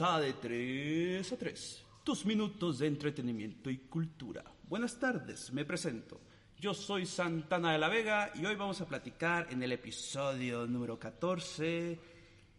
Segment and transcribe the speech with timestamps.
[0.00, 4.42] De 3 a 3, tus minutos de entretenimiento y cultura.
[4.66, 6.18] Buenas tardes, me presento.
[6.58, 10.98] Yo soy Santana de la Vega y hoy vamos a platicar en el episodio número
[10.98, 11.98] 14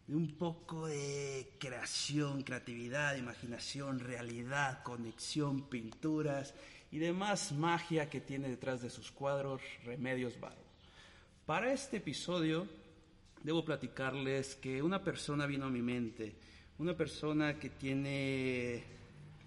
[0.05, 6.53] de un poco de creación, creatividad, imaginación, realidad, conexión, pinturas
[6.91, 10.61] y demás magia que tiene detrás de sus cuadros Remedios Varo.
[11.47, 12.67] Para este episodio
[13.41, 16.35] debo platicarles que una persona vino a mi mente,
[16.81, 18.83] una persona que tiene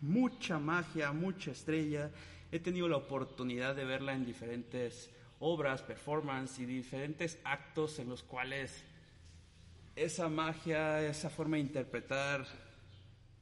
[0.01, 2.09] mucha magia, mucha estrella.
[2.53, 8.23] He tenido la oportunidad de verla en diferentes obras, performance y diferentes actos en los
[8.23, 8.85] cuales
[9.97, 12.47] esa magia, esa forma de interpretar,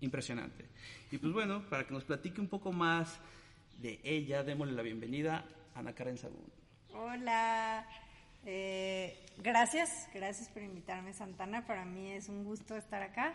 [0.00, 0.64] impresionante.
[1.10, 3.20] Y pues bueno, para que nos platique un poco más
[3.78, 6.50] de ella, démosle la bienvenida a Ana Karen Sagún.
[6.94, 7.86] Hola,
[8.46, 11.66] eh, gracias, gracias por invitarme Santana.
[11.66, 13.34] Para mí es un gusto estar acá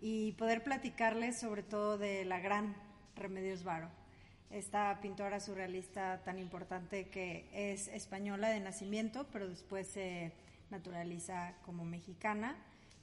[0.00, 2.76] y poder platicarles sobre todo de la gran
[3.16, 3.88] Remedios Varo,
[4.50, 10.32] esta pintora surrealista tan importante que es española de nacimiento, pero después se
[10.70, 12.56] naturaliza como mexicana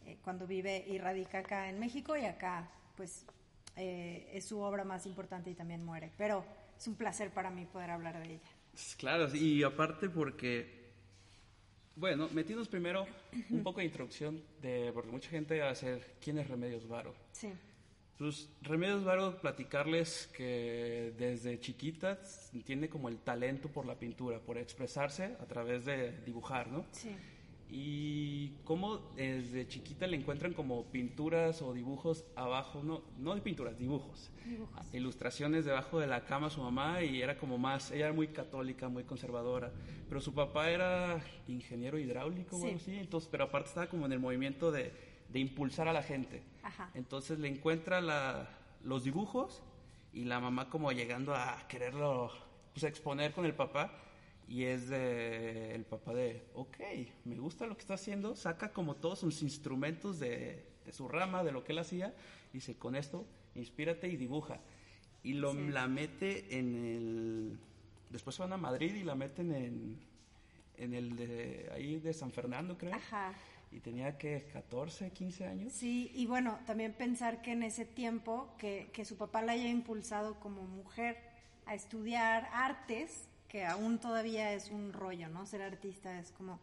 [0.05, 3.25] eh, cuando vive y radica acá en México y acá pues
[3.75, 6.11] eh, es su obra más importante y también muere.
[6.17, 6.45] Pero
[6.77, 8.49] es un placer para mí poder hablar de ella.
[8.97, 10.82] Claro, y aparte porque
[11.95, 13.05] bueno, metidos primero
[13.49, 17.13] un poco de introducción, de, porque mucha gente va a hacer quién es Remedios Varo.
[17.31, 17.49] Sí.
[18.17, 22.19] Pues Remedios Varo, platicarles que desde chiquita
[22.63, 26.85] tiene como el talento por la pintura, por expresarse a través de dibujar, ¿no?
[26.91, 27.15] Sí.
[27.75, 33.79] Y cómo desde chiquita le encuentran como pinturas o dibujos abajo, no, no de pinturas,
[33.79, 34.29] dibujos.
[34.45, 34.93] Dibujos.
[34.93, 38.89] Ilustraciones debajo de la cama su mamá y era como más, ella era muy católica,
[38.89, 39.71] muy conservadora,
[40.07, 42.65] pero su papá era ingeniero hidráulico o Sí.
[42.67, 44.91] algo así, entonces, pero aparte estaba como en el movimiento de,
[45.29, 46.43] de impulsar a la gente.
[46.61, 46.91] Ajá.
[46.93, 48.49] Entonces le encuentra la,
[48.83, 49.63] los dibujos
[50.13, 52.29] y la mamá como llegando a quererlo
[52.73, 53.99] pues, exponer con el papá
[54.53, 56.77] y es de el papá de, ok,
[57.25, 61.43] me gusta lo que está haciendo, saca como todos sus instrumentos de, de su rama,
[61.43, 62.13] de lo que él hacía,
[62.51, 63.25] y dice, con esto,
[63.55, 64.59] inspírate y dibuja.
[65.23, 65.69] Y lo, Sí.
[65.69, 67.59] la mete en el...
[68.11, 69.97] Después van a Madrid y la meten en,
[70.77, 72.93] en el de ahí de San Fernando, creo.
[72.93, 73.33] Ajá.
[73.71, 75.73] Y tenía que 14, 15 años.
[75.73, 79.67] Sí, y bueno, también pensar que en ese tiempo que, que su papá la haya
[79.67, 81.17] impulsado como mujer
[81.65, 85.45] a estudiar artes, que aún todavía es un rollo, ¿no?
[85.45, 86.59] Ser artista es como,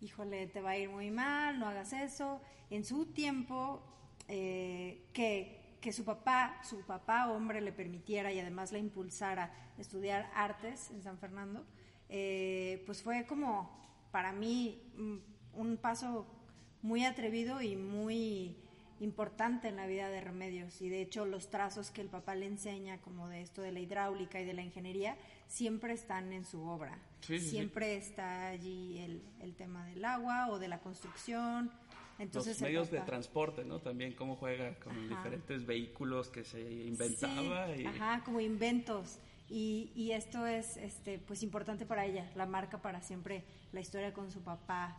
[0.00, 2.40] híjole, te va a ir muy mal, no hagas eso.
[2.70, 3.80] En su tiempo,
[4.26, 10.28] eh, que, que su papá, su papá hombre le permitiera y además la impulsara estudiar
[10.34, 11.64] artes en San Fernando,
[12.08, 13.70] eh, pues fue como
[14.10, 15.18] para mí mm,
[15.54, 16.26] un paso
[16.82, 18.56] muy atrevido y muy
[19.00, 22.46] importante en la vida de Remedios y de hecho los trazos que el papá le
[22.46, 25.16] enseña como de esto de la hidráulica y de la ingeniería
[25.46, 26.98] siempre están en su obra.
[27.20, 27.50] Sí, sí, sí.
[27.50, 31.70] siempre está allí el, el tema del agua o de la construcción.
[32.18, 33.78] Entonces los medios de transporte, ¿no?
[33.78, 35.16] También cómo juega con Ajá.
[35.22, 39.20] diferentes vehículos que se inventaba y ajá, como inventos.
[39.48, 44.12] Y, y esto es este pues importante para ella, la marca para siempre la historia
[44.12, 44.98] con su papá.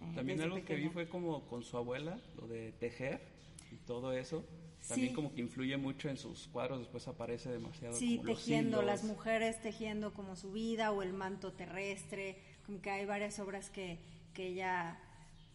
[0.00, 3.35] eh, también desde algo que vi fue como con su abuela, lo de tejer
[3.76, 4.44] y todo eso.
[4.88, 5.14] También Sí.
[5.14, 9.60] como que influye mucho en sus cuadros, después aparece demasiado Sí, como tejiendo, las mujeres
[9.60, 13.98] tejiendo como su vida o el manto terrestre, como que hay varias obras que,
[14.32, 14.98] que ella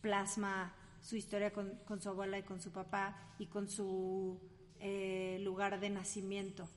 [0.02, 4.40] plasma su historia con, con su abuela y con su papá y con su
[4.80, 6.68] eh, lugar de nacimiento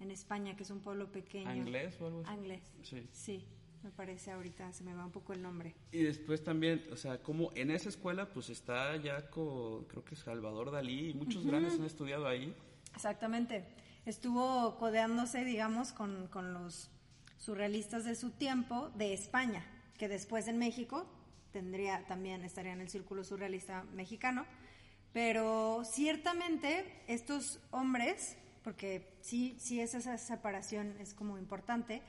[0.00, 1.48] en España, que es un pueblo pequeño.
[1.48, 2.30] ¿Anglés o algo así?
[2.30, 2.62] Anglés.
[2.82, 3.08] Sí.
[3.12, 3.44] Sí,
[3.84, 5.74] me parece ahorita, se me va un poco el nombre.
[5.92, 10.14] Y después también, o sea, como en esa escuela pues está ya con, creo que
[10.14, 12.54] es Salvador Dalí y muchos grandes han estudiado ahí.
[12.94, 13.64] Exactamente.
[14.06, 16.90] Estuvo codeándose, digamos, con, con los
[17.38, 19.64] surrealistas de su tiempo de España,
[19.98, 21.06] que después en México
[21.52, 24.44] tendría también estaría en el círculo surrealista mexicano,
[25.12, 32.02] pero ciertamente estos hombres, porque sí, sí es esa separación es como importante,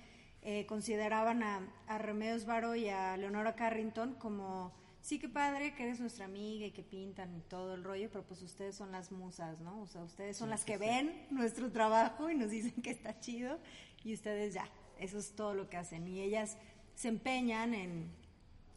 [0.47, 4.71] eh, consideraban a, a Remedios Varo y a Leonora Carrington como
[5.01, 8.23] sí que padre que eres nuestra amiga y que pintan y todo el rollo, pero
[8.23, 9.81] pues ustedes son las musas, ¿no?
[9.81, 13.59] O sea, ustedes son las que ven nuestro trabajo y nos dicen que está chido
[14.03, 14.69] y ustedes ya,
[14.99, 16.07] eso es todo lo que hacen.
[16.07, 16.57] Y ellas
[16.93, 18.11] se empeñan en,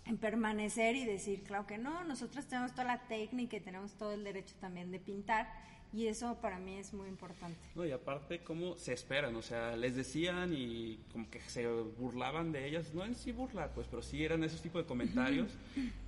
[0.06, 4.12] en permanecer y decir, claro que no, nosotros tenemos toda la técnica y tenemos todo
[4.12, 5.52] el derecho también de pintar
[5.92, 7.58] y eso para mí es muy importante.
[7.74, 12.52] No, y aparte, cómo se esperan, o sea, les decían y como que se burlaban
[12.52, 15.50] de ellas, no en sí burlar, pues, pero sí eran esos tipos de comentarios,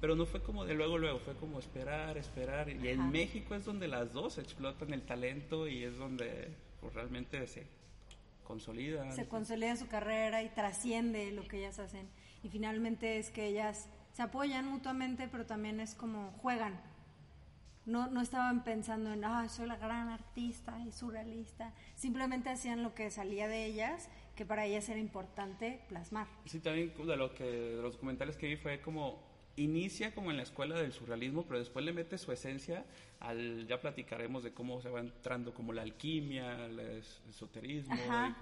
[0.01, 2.69] pero no fue como de luego, luego, fue como esperar, esperar.
[2.69, 6.49] Y en México es donde las dos explotan el talento y es donde
[6.81, 7.67] pues, realmente se
[8.45, 9.11] consolida.
[9.13, 12.09] Se consolida su carrera y trasciende lo que ellas hacen.
[12.43, 16.81] Y finalmente es que ellas se apoyan mutuamente, pero también es como juegan
[17.87, 21.73] no, no estaban pensando en, ah, soy la gran artista y surrealista.
[21.97, 26.27] Simplemente hacían lo que salía de ellas, que para ellas era importante plasmar.
[26.47, 29.23] Sí, también de, lo que, de los documentales que vi fue como,
[29.57, 32.85] inicia como en la escuela del surrealismo, pero después le mete su esencia
[33.21, 37.95] al, ya platicaremos de cómo se va entrando como la alquimia, el esoterismo,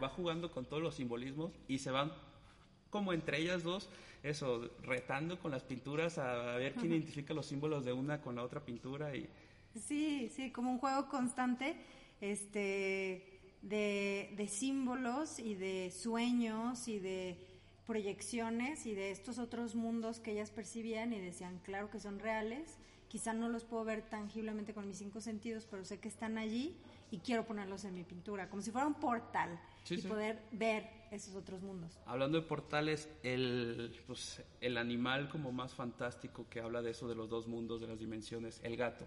[0.03, 2.13] va jugando con todos los simbolismos y se van
[2.91, 3.91] como entre ellas dos,
[4.23, 8.43] eso, retando con las pinturas a, ver quién identifica los símbolos de una con la
[8.43, 9.29] otra pintura y...
[9.75, 11.77] Sí, sí, como un juego constante,
[12.21, 17.39] este, de, de símbolos y de sueños y de
[17.87, 22.77] proyecciones y de estos otros mundos que ellas percibían y decían, claro que son reales,
[23.09, 26.77] quizá no los puedo ver tangiblemente con mis cinco sentidos, pero sé que están allí
[27.11, 29.59] y quiero ponerlos en mi pintura, como si fuera un portal
[29.91, 31.99] y poder ver esos otros mundos.
[32.07, 37.15] Hablando de portales, el, pues, el animal como más fantástico que habla de eso, de
[37.15, 39.07] los dos mundos, de las dimensiones, el gato.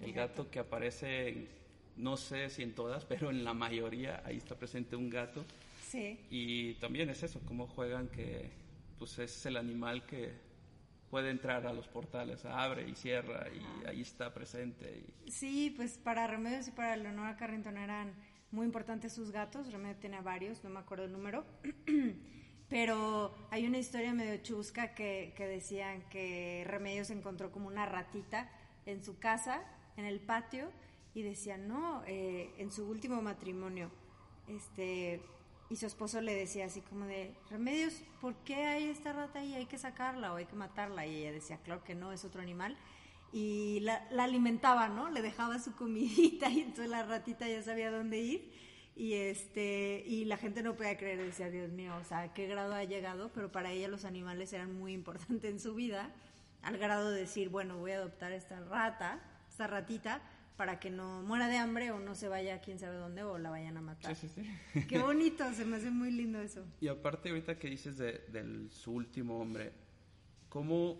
[0.00, 0.50] El, gato.
[0.50, 1.48] que aparece,
[1.96, 5.44] no sé si en todas, pero en la mayoría ahí está presente un gato.
[5.88, 6.18] Sí.
[6.30, 8.50] Y también es eso, cómo juegan que
[8.98, 10.32] pues es el animal que
[11.10, 15.04] puede entrar a los portales, abre y cierra y ahí está presente.
[15.28, 18.12] Sí, pues para Remedios y para Leonora Carrington eran
[18.56, 21.44] muy importantes sus gatos, Remedios tiene varios, no me acuerdo el número,
[22.70, 28.50] pero hay una historia medio chusca que, que decían que Remedios encontró como una ratita
[28.86, 29.62] en su casa,
[29.98, 30.70] en el patio,
[31.12, 33.90] y decían, no, eh, en su último matrimonio,
[34.48, 35.20] este
[35.68, 39.54] y su esposo le decía así como de, Remedios, ¿por qué hay esta rata ahí?
[39.54, 41.06] ¿Hay que sacarla o hay que matarla?
[41.06, 42.76] Y ella decía, claro que no, es otro animal.
[43.36, 45.10] Y la, alimentaba, ¿no?
[45.10, 48.50] Le dejaba su comidita y entonces la ratita ya sabía dónde ir.
[48.94, 52.72] Y, este, y la gente no podía creer, decía, Dios mío, o sea, qué grado
[52.72, 53.30] ha llegado?
[53.34, 56.14] Pero para ella los animales eran muy importantes en su vida,
[56.62, 60.22] al grado de decir, bueno, voy a adoptar esta rata, esta ratita,
[60.56, 63.36] para que no muera de hambre o no se vaya a quién sabe dónde o
[63.36, 64.16] la vayan a matar.
[64.16, 64.42] Sí, sí,
[64.72, 64.86] sí.
[64.86, 66.64] Qué bonito, se me hace muy lindo eso.
[66.80, 69.74] Y aparte ahorita que dices de, su último hombre,
[70.48, 70.98] ¿cómo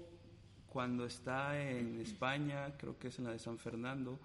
[0.77, 4.19] cuando está en España, creo que es en la de San Fernando,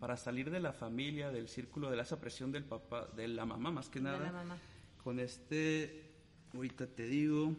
[0.00, 3.70] para salir de la familia, del círculo, de esa presión del papá, de la mamá
[3.70, 4.58] más que nada, la mamá.
[5.04, 6.10] con este,
[6.54, 7.54] ahorita te digo,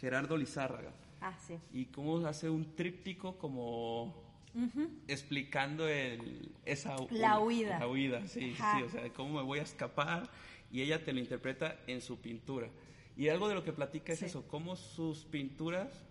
[0.00, 0.90] Gerardo Lizárraga.
[1.20, 1.56] Ah, sí.
[1.72, 4.20] Y cómo hace un tríptico como
[5.06, 7.78] explicando el, esa la huida.
[7.78, 10.28] La huida, sí, sí, o sea, cómo me voy a escapar
[10.72, 12.68] y ella te lo interpreta en su pintura.
[13.16, 16.02] Y algo de lo que platica es eso, cómo sus pinturas,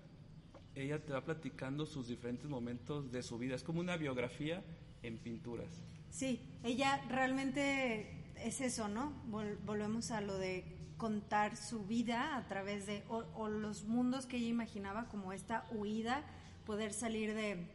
[0.76, 4.64] ella te va platicando sus diferentes momentos de su vida, es como una biografía
[5.02, 5.82] en pinturas.
[6.10, 9.14] Sí, ella realmente es eso, ¿no?
[9.26, 10.66] volvemos a lo de
[10.98, 16.24] contar su vida a través de, o los mundos que ella imaginaba como esta huida,
[16.66, 17.68] poder salir de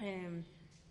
[0.00, 0.44] Em,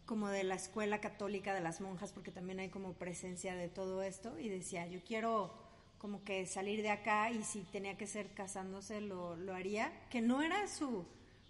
[0.05, 4.01] como de la escuela católica de las monjas, porque también hay como presencia de todo
[4.01, 5.53] esto, y decía, yo quiero
[5.99, 10.21] como que salir de acá y si tenía que ser casándose lo, lo haría, que
[10.21, 11.05] no era su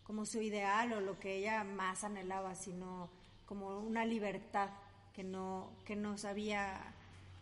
[0.09, 3.11] como su ideal o lo que ella más anhelaba, sino
[3.45, 4.71] como una libertad
[5.13, 6.95] que no, que no sabía,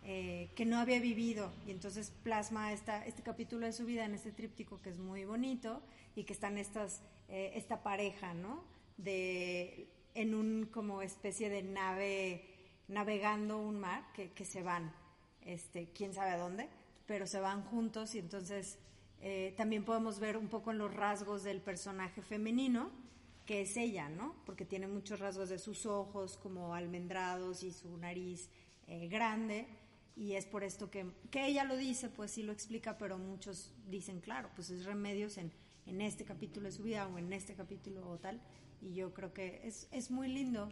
[0.04, 1.50] eh, que no había vivido.
[1.66, 5.24] Y entonces plasma esta, este capítulo de su vida en este tríptico que es muy
[5.24, 5.82] bonito
[6.14, 8.66] y que están estas, eh, esta pareja, ¿no?
[8.98, 12.44] De en un como especie de nave
[12.90, 14.92] navegando un mar que, que se van,
[15.46, 16.68] este, quién sabe a dónde,
[17.06, 18.78] pero se van juntos y entonces
[19.22, 22.92] eh, también podemos ver un poco en los rasgos del personaje femenino,
[23.46, 24.36] que es ella, ¿no?
[24.46, 28.50] Porque tiene muchos rasgos de sus ojos como almendrados y su nariz
[28.88, 29.68] eh, grande.
[30.16, 33.74] Y es por esto que, que ella lo dice, pues sí lo explica, pero muchos
[33.88, 35.52] dicen, claro, pues es remedios en,
[35.86, 38.42] en este capítulo de su vida o en este capítulo o tal
[38.82, 40.70] y yo creo que es, es muy lindo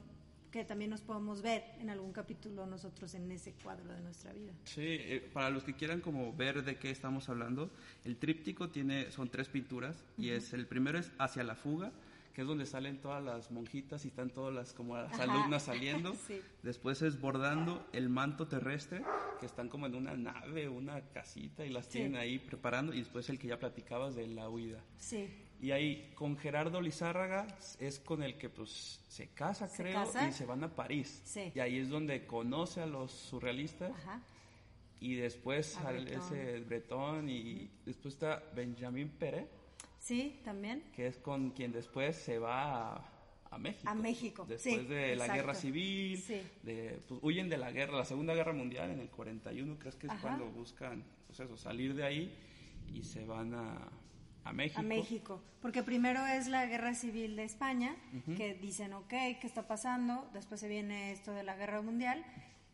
[0.56, 4.54] que también nos podamos ver en algún capítulo nosotros en ese cuadro de nuestra vida.
[4.64, 7.70] Sí, eh, para los que quieran como ver de qué estamos hablando,
[8.06, 11.92] el tríptico tiene, son tres pinturas y es el primero es Hacia la fuga,
[12.34, 15.24] que es donde salen todas las monjitas y están todas las como las Ajá.
[15.24, 16.16] alumnas saliendo.
[16.28, 16.40] Sí.
[16.64, 19.04] Después es bordando el manto terrestre,
[19.42, 21.92] que están como en una nave, una casita y las Sí.
[22.00, 22.94] tienen ahí preparando.
[22.94, 24.82] Y después el que ya platicabas de la huida.
[24.98, 25.28] Sí.
[25.62, 27.48] Y ahí con Gerardo Lizárraga
[27.80, 30.28] es con el que pues se casa, Se creo, casa.
[30.28, 31.22] y se van a París.
[31.26, 31.52] Sí.
[31.56, 33.92] Y ahí es donde conoce a los surrealistas.
[33.92, 34.22] Ajá.
[35.00, 39.48] Y después A al- ese Bretón y después está Benjamin Pérez,
[40.00, 40.84] Sí, también.
[40.96, 43.10] que es con quien después se va a,
[43.52, 43.90] a México.
[43.90, 45.34] A México, Después sí, de la exacto.
[45.34, 46.42] guerra civil, Sí.
[46.64, 50.08] de, pues, huyen de la guerra, la Segunda Guerra Mundial en el 41, creo que
[50.08, 50.22] es Ajá.
[50.22, 52.38] cuando buscan pues eso, salir de ahí
[52.94, 53.88] y se van a,
[54.46, 54.80] a México.
[54.80, 55.42] A México.
[55.62, 57.96] Porque primero es la guerra civil de España,
[58.38, 60.30] que dicen, ok, ¿qué está pasando?
[60.34, 62.24] Después se viene esto de la guerra mundial.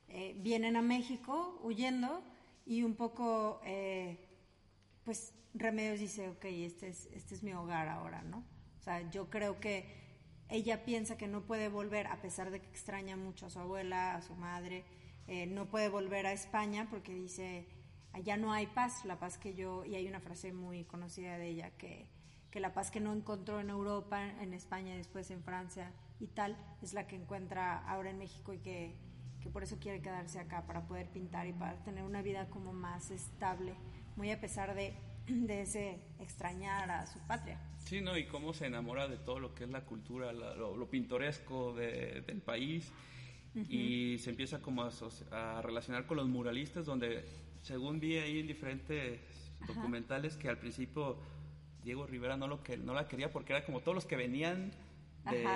[0.09, 2.21] Eh, vienen a México huyendo
[2.65, 4.19] y un poco, eh,
[5.05, 8.43] pues Remedios dice, ok, este es, este es mi hogar ahora, ¿no?
[8.79, 9.85] O sea, yo creo que
[10.49, 14.15] ella piensa que no puede volver, a pesar de que extraña mucho a su abuela,
[14.15, 14.83] a su madre,
[15.27, 17.65] eh, no puede volver a España porque dice,
[18.13, 21.47] allá no hay paz, la paz que yo, y hay una frase muy conocida de
[21.49, 22.07] ella, que,
[22.49, 26.57] que la paz que no encontró en Europa, en España, después en Francia y tal,
[26.81, 28.95] es la que encuentra ahora en México y que,
[29.41, 32.73] que por eso quiere quedarse acá, para poder pintar y para tener una vida como
[32.73, 33.73] más estable,
[34.15, 34.93] muy a pesar de,
[35.27, 37.59] de ese extrañar a su patria.
[37.85, 38.15] Sí, ¿no?
[38.17, 41.73] Y cómo se enamora de todo lo que es la cultura, la- lo, lo pintoresco
[41.73, 42.91] de- del país.
[43.67, 44.91] Y se empieza como a,
[45.31, 47.25] a relacionar con los muralistas, donde
[47.61, 49.19] según vi ahí en diferentes
[49.67, 51.17] documentales que al principio
[51.83, 54.71] Diego Rivera no, lo que, no la quería porque era como todos los que venían
[55.29, 55.47] de,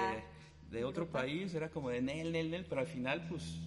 [0.72, 3.60] de otro país, era como de Nel, Nel, Nel, pero al final pues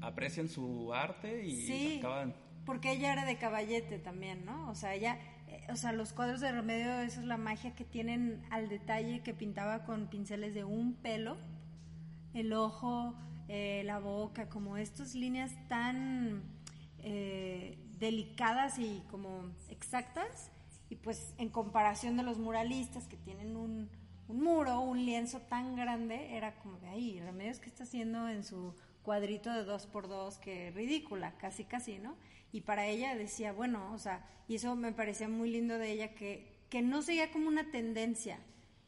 [0.00, 2.34] aprecian su arte y Sí, acaban...
[2.66, 4.70] porque ella era de caballete también, ¿no?
[4.70, 7.84] O sea, ella, eh, o sea, los cuadros de Remedio, esa es la magia que
[7.84, 11.36] tienen al detalle que pintaba con pinceles de un pelo,
[12.34, 13.14] el ojo,
[13.48, 16.42] eh, la boca, como estas líneas tan
[16.98, 20.50] eh, delicadas y como exactas,
[20.90, 23.88] y pues en comparación de los muralistas que tienen un,
[24.28, 28.44] un muro, un lienzo tan grande, era como de ahí, Remedios que está haciendo en
[28.44, 32.16] su cuadrito de dos por dos, que ridícula, casi casi, ¿no?
[32.52, 36.14] Y para ella decía, bueno, o sea, y eso me parecía muy lindo de ella,
[36.14, 38.38] que, que no seguía como una tendencia,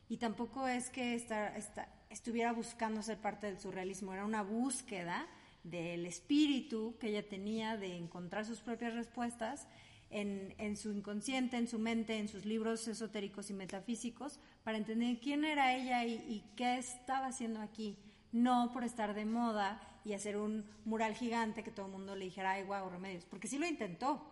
[0.08, 5.26] y tampoco es que esta- esta- estuviera buscando ser parte del surrealismo, era una búsqueda
[5.70, 9.66] del espíritu que ella tenía de encontrar sus propias respuestas
[10.10, 15.18] en, en su inconsciente, en su mente, en sus libros esotéricos y metafísicos, para entender
[15.20, 17.96] quién era ella y, qué estaba haciendo aquí,
[18.32, 22.26] no por estar de moda y hacer un mural gigante que todo el mundo le
[22.26, 24.22] dijera, ay, guau, remedios, porque sí lo intentó,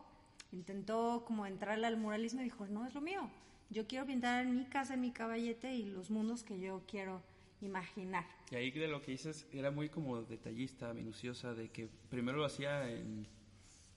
[0.52, 3.28] intentó como entrarle al muralismo y dijo, no es lo mío,
[3.70, 7.22] yo quiero pintar en mi casa, mi caballete y los mundos que yo quiero
[7.64, 8.24] imaginar.
[8.50, 12.44] Y ahí de lo que dices era muy como detallista, minuciosa, de que primero lo
[12.44, 13.26] hacía en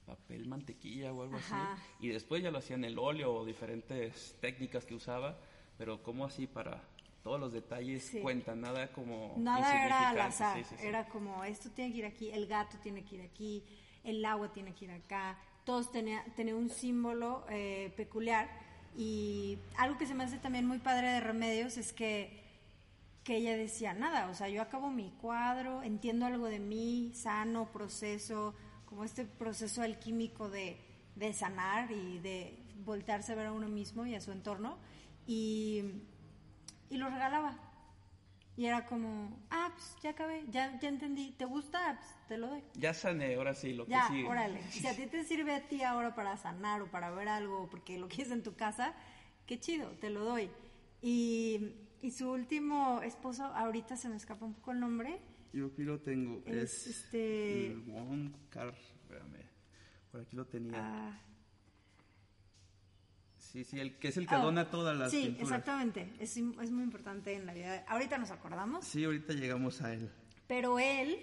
[0.05, 1.74] papel mantequilla o algo Ajá.
[1.74, 5.38] así, y después ya lo hacía en el óleo o diferentes técnicas que usaba,
[5.77, 6.81] pero como así para
[7.24, 8.21] todos los detalles Sí.
[8.21, 10.88] cuentan, nada como Nada era al azar, sí, sí, sí.
[10.88, 13.63] era como esto tiene que ir aquí, el gato tiene que ir aquí,
[14.05, 18.50] el agua tiene que ir acá, todos tenía, tenía un símbolo eh, peculiar
[18.95, 22.47] y algo que se me hace también muy padre de Remedios es que,
[23.27, 27.74] que ella decía, nada, o sea, yo acabo mi cuadro, entiendo algo de mí, sano,
[27.74, 28.55] proceso,
[28.86, 30.77] como este proceso alquímico de,
[31.17, 34.77] de sanar y de voltearse a ver a uno mismo y a su entorno
[35.25, 35.84] y,
[36.89, 37.60] y lo regalaba.
[38.55, 41.77] Y era como, ah, pues ya acabé, ya, ya entendí, ¿te gusta?
[41.89, 42.63] Ah, pues te lo doy.
[42.75, 44.29] Ya sané, ahora sí, lo Ya, que sigue.
[44.29, 44.63] órale.
[44.72, 48.00] Si a ti te sirve a ti ahora para sanar o para ver algo porque
[48.00, 48.93] lo quieres en tu casa,
[49.46, 50.50] qué chido, te lo doy.
[51.01, 55.20] Y, y su último esposo, ahorita se me escapa un poco el nombre,
[55.54, 59.44] Yo aquí lo tengo, Es, es, este- el Wong Kar, espérame,
[60.12, 60.74] por aquí lo tenía.
[60.77, 61.22] ah,
[63.38, 65.44] Sí, sí, el que es el que oh, dona todas las Sí, pinturas.
[65.50, 67.86] exactamente, es, es muy importante en la vida.
[67.88, 68.86] Ahorita nos acordamos.
[68.86, 70.12] Sí, ahorita llegamos a él.
[70.48, 71.18] Pero él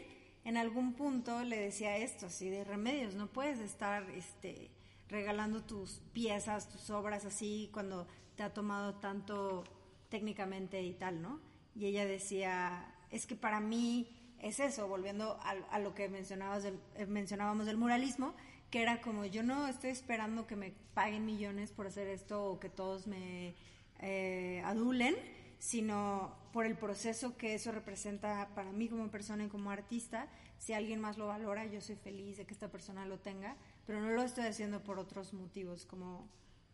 [0.45, 4.71] en algún punto le decía esto, así de remedios, no puedes estar este,
[5.09, 9.65] regalando tus piezas, tus obras así cuando te ha tomado tanto
[10.09, 11.41] técnicamente y tal, ¿no?
[11.75, 14.09] Y ella decía, es que para mí
[14.41, 18.35] es eso, volviendo a, a lo que mencionabas del- eh, mencionábamos del muralismo,
[18.71, 22.61] que era como yo no estoy esperando que me paguen millones por hacer esto o
[22.61, 23.55] que todos me
[24.01, 25.15] eh, adulen,
[25.59, 30.29] sino por el proceso que eso representa para mí como persona y como artista.
[30.59, 33.57] Si alguien más lo valora, yo soy feliz de que esta persona lo tenga,
[33.87, 36.29] pero no lo estoy haciendo por otros motivos como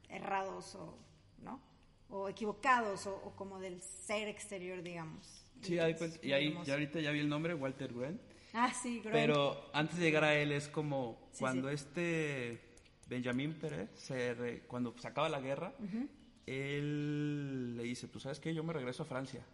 [0.08, 0.99] errados o,
[1.42, 1.60] ¿no?
[2.10, 5.44] O equivocados o, o como del ser exterior, digamos.
[5.62, 6.66] Sí, cuenta- y ahí hermoso.
[6.66, 8.20] ya ahorita ya vi el nombre, Walter Gwen.
[8.52, 9.00] Ah, sí.
[9.04, 11.74] Pero antes de llegar a él es como Sí, cuando sí.
[11.74, 12.60] este
[13.08, 15.72] Benjamín Pérez, se re- cuando se acaba la guerra,
[16.46, 19.44] él le dice, pues sabes qué, yo me regreso a Francia.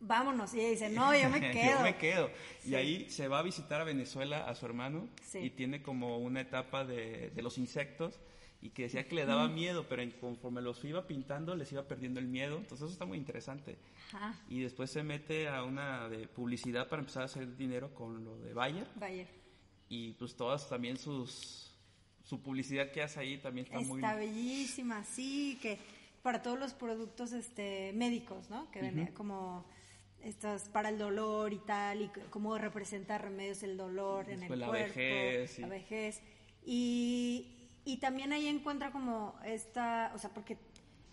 [0.00, 0.52] Vámonos.
[0.54, 1.70] Y ella dice, no, yo me quedo.
[1.78, 2.30] yo me quedo.
[2.60, 2.70] Sí.
[2.70, 6.40] Y ahí se va a visitar a Venezuela a su hermano y tiene como una
[6.42, 8.20] etapa de, de los insectos
[8.64, 11.86] y que decía que le daba miedo, pero en- conforme los iba pintando les iba
[11.86, 12.56] perdiendo el miedo.
[12.56, 13.76] Entonces eso está muy interesante.
[14.12, 18.24] Ajá, Y después se mete a una de publicidad para empezar a hacer dinero con
[18.24, 19.28] lo de Bayer Bayer.
[19.90, 21.70] y pues todas también sus
[22.24, 25.78] su publicidad que hace ahí también está, muy Está bellísima, sí, que
[26.22, 28.70] para todos los productos este médicos, ¿no?
[28.70, 29.66] Que ven como
[30.22, 34.60] estas para el dolor y tal, y cómo representa remedios el dolor en Después el
[34.60, 35.60] la cuerpo, vejez, sí.
[35.60, 36.22] la vejez.
[36.64, 37.53] Y,
[37.84, 40.58] y también ahí encuentra como esta, o sea, porque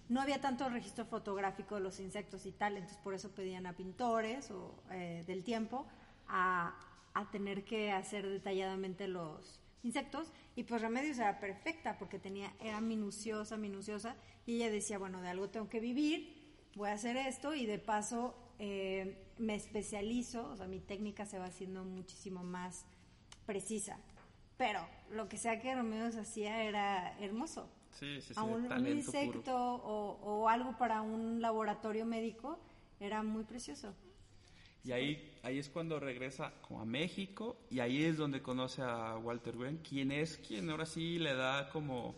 [0.10, 3.74] no había tanto registro fotográfico de los insectos y tal, entonces por eso pedían a
[3.74, 5.86] pintores o eh, del tiempo
[6.28, 6.76] a,
[7.14, 10.32] a tener que hacer detalladamente los insectos.
[10.56, 14.16] Y pues Remedios era perfecta porque tenía era minuciosa minuciosa.
[14.46, 16.42] Y ella decía bueno de algo tengo que vivir
[16.76, 21.40] voy a hacer esto y de paso eh, me especializo o sea mi técnica se
[21.40, 22.86] va haciendo muchísimo más
[23.46, 24.00] precisa
[24.58, 29.54] pero lo que sea que Remedios hacía era hermoso Sí, sí, sí, a un, insecto
[29.56, 32.58] o, o algo para un laboratorio médico
[33.00, 33.94] era muy precioso
[34.84, 39.18] Y ahí, ahí es cuando regresa como a México y ahí es donde conoce a
[39.18, 42.16] Walter Gwen, quien es quien ahora sí le da como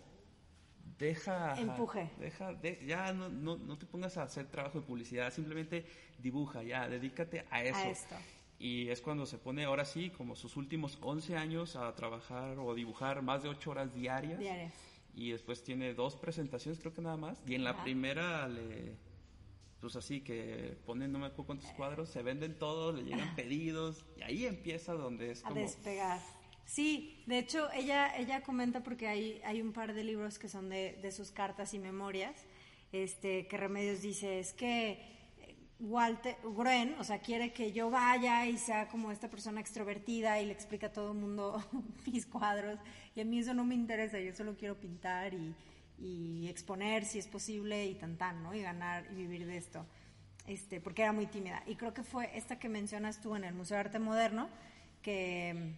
[0.98, 2.10] deja Empuje.
[2.20, 5.86] deja de- ya no, no, no te pongas a hacer trabajo de publicidad, simplemente
[6.20, 7.80] dibuja, ya, dedícate a eso.
[7.80, 8.16] a esto
[8.64, 12.74] Y es cuando se pone ahora sí como sus últimos 11 años a trabajar o
[12.74, 14.40] dibujar más de 8 horas diarias.
[14.40, 14.74] diarias
[15.14, 17.44] Y después tiene dos presentaciones, creo que nada más.
[17.46, 17.84] Y en la Ajá.
[17.84, 18.96] primera le.
[19.82, 24.06] Pues así que ponen no me acuerdo cuántos cuadros, se venden todos, le llegan pedidos.
[24.16, 25.60] Y ahí empieza donde es a como.
[25.60, 26.22] despegar.
[26.64, 30.70] Sí, de hecho ella ella comenta porque hay hay un par de libros que son
[30.70, 32.46] de, de sus cartas y memorias,
[32.94, 35.13] este que Remedios dice es que eh,
[35.84, 40.46] Walter Gren, o sea, quiere que yo vaya y sea como esta persona extrovertida y
[40.46, 41.62] le explica a todo el mundo
[42.06, 42.80] mis cuadros
[43.16, 45.56] y a mí eso no me interesa, yo solo quiero pintar y,
[46.48, 48.54] exponer si es posible y tan, ¿no?
[48.54, 49.86] Y ganar y vivir de esto.
[50.46, 51.64] Este, porque era muy tímida.
[51.66, 54.50] Y creo que fue esta que mencionas tú en el Museo de Arte Moderno,
[55.02, 55.76] que,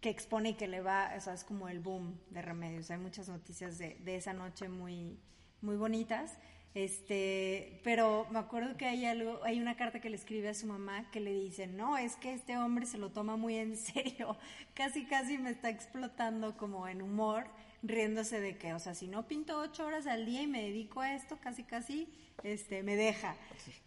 [0.00, 2.90] que expone y que le va, o sea, es como el boom de remedios.
[2.90, 5.18] Hay muchas noticias de, de esa noche muy,
[5.60, 6.38] muy bonitas.
[6.74, 10.66] Este, pero me acuerdo que hay algo, hay una carta que le escribe a su
[10.66, 14.38] mamá que le dice, no, es que este hombre se lo toma muy en serio,
[14.74, 17.44] casi casi me está explotando como en humor,
[17.82, 21.00] riéndose de que, o sea, si no pinto ocho horas al día y me dedico
[21.00, 22.08] a esto, casi casi,
[22.42, 23.36] este, me deja.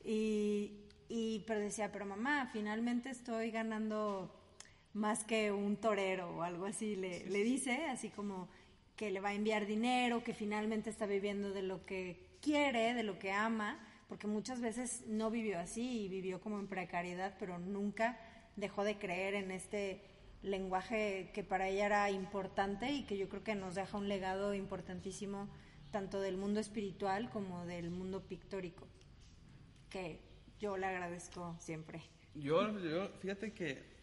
[0.03, 0.73] Y,
[1.09, 4.31] y pero decía, pero mamá, finalmente estoy ganando
[4.93, 8.47] más que un torero o algo así, le, le dice, así como
[8.95, 13.01] que le va a enviar dinero, que finalmente está viviendo de lo que quiere, de
[13.01, 17.57] lo que ama, porque muchas veces no vivió así y vivió como en precariedad, pero
[17.57, 18.19] nunca
[18.55, 20.01] dejó de creer en este
[20.43, 24.53] lenguaje que para ella era importante y que yo creo que nos deja un legado
[24.53, 25.49] importantísimo
[25.89, 28.87] tanto del mundo espiritual como del mundo pictórico,
[29.89, 30.19] que
[30.59, 32.03] yo le agradezco siempre.
[32.35, 33.94] Yo, yo, fíjate que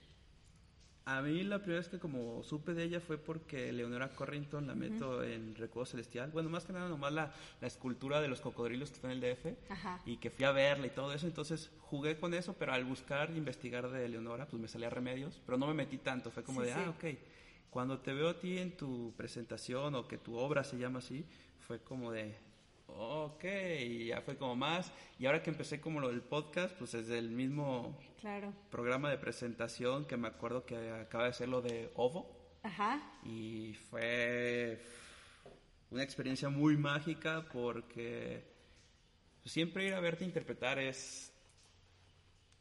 [1.04, 4.74] a mí la primera vez que como supe de ella fue porque Leonora Corrington la
[4.74, 6.30] meto en Recuerdo Celestial.
[6.30, 9.34] Bueno, más que nada nomás la, la escultura de los cocodrilos que está en el
[9.36, 9.46] DF.
[9.70, 10.00] Ajá.
[10.06, 11.26] Y que fui a verla y todo eso.
[11.26, 15.40] Entonces jugué con eso, pero al buscar, investigar de Leonora, pues me salía remedios.
[15.44, 16.30] Pero no me metí tanto.
[16.30, 16.80] Fue como Sí, de, sí.
[16.84, 17.04] ah, ok.
[17.70, 21.24] Cuando te veo a ti en tu presentación o que tu obra se llama así,
[21.66, 22.34] fue como de,
[22.96, 23.44] ok,
[24.06, 24.92] ya fue como más.
[25.18, 28.52] Y ahora que empecé como lo del podcast, pues es del mismo Claro.
[28.70, 32.30] programa de presentación que me acuerdo que acaba de ser lo de Ovo
[32.62, 33.02] Ajá.
[33.24, 34.80] y fue
[35.90, 38.44] una experiencia muy mágica porque
[39.44, 41.32] siempre ir a verte interpretar es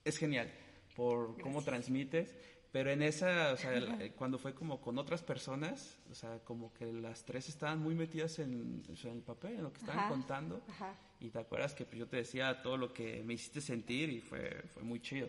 [0.04, 0.52] es genial
[0.96, 2.34] por cómo transmites
[2.72, 3.74] pero en esa o sea
[4.16, 8.40] cuando fue como con otras personas o sea como que las tres estaban muy metidas
[8.40, 10.10] en, o sea, en el papel en lo que estaban Ajá.
[10.10, 10.96] contando Ajá.
[11.20, 14.62] y te acuerdas que yo te decía todo lo que me hiciste sentir y fue
[14.74, 15.28] fue muy chido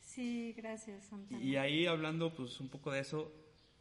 [0.00, 1.42] Sí, gracias, Santana.
[1.42, 3.32] y ahí hablando pues un poco de eso,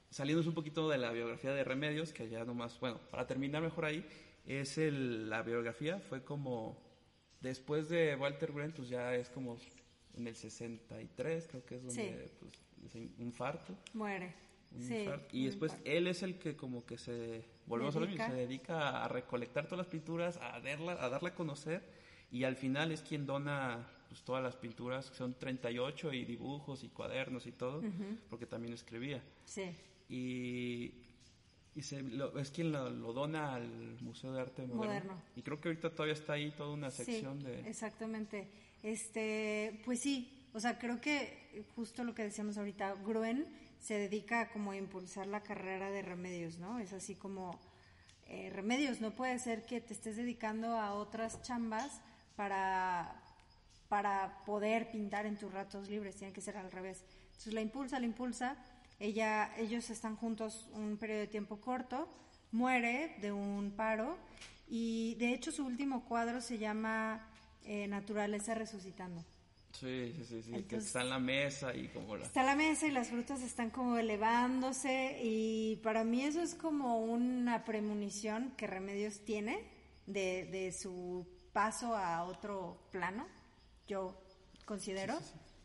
[0.10, 3.86] saliéndonos un poquito de la biografía de Remedios, que ya nomás, bueno, para terminar mejor
[3.86, 4.04] ahí,
[4.46, 6.82] es el, la biografía, fue como,
[7.42, 9.58] después de Walter Green, pues ya es como
[10.16, 12.34] en el 63, creo que es donde Sí.
[12.40, 12.54] pues,
[13.20, 13.76] infarto.
[13.94, 14.34] Muere.
[14.76, 15.06] un Sí.
[15.32, 18.34] Y un después él es el que como que se, volvemos a lo mismo, se
[18.34, 21.84] dedica a recolectar todas las pinturas, a darla, a darla a conocer
[22.32, 26.84] y al final es quien dona pues, todas las pinturas, que son 38 y dibujos
[26.84, 27.82] y cuadernos y todo,
[28.30, 29.24] porque también escribía.
[29.46, 29.72] Sí.
[30.10, 30.94] Y,
[31.76, 34.78] y se, lo- es quien lo, lo dona al Museo de Arte Moderno.
[35.14, 35.22] Moderno.
[35.36, 37.60] Y creo que ahorita todavía está ahí toda una sección sí, de...
[37.70, 38.48] exactamente.
[38.82, 43.46] Este, pues sí, o sea, creo que justo lo que decíamos ahorita, Gruen
[43.80, 46.80] se dedica como a impulsar la carrera de remedios, ¿no?
[46.80, 47.60] Es así como
[48.28, 52.02] eh, remedios, no puede ser que te estés dedicando a otras chambas
[52.36, 53.20] para
[53.94, 57.04] para poder pintar en tus ratos libres, tiene que ser al revés.
[57.28, 58.58] Entonces la impulsa, la impulsa,
[59.00, 62.12] ella, ellos están juntos un periodo de tiempo corto,
[62.52, 64.18] muere de un paro
[64.68, 67.30] y de hecho su último cuadro se llama
[67.66, 69.24] eh, Naturaleza Resucitando.
[69.80, 72.26] Sí, sí, sí, sí, que está en la mesa y como la...
[72.26, 77.00] Está la mesa y las frutas están como elevándose y para mí eso es como
[77.00, 79.60] una premonición que Remedios tiene
[80.06, 83.28] de, de su paso a otro plano,
[83.88, 84.16] yo
[84.66, 85.18] considero,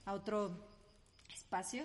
[0.07, 0.51] a otro
[1.35, 1.85] espacio.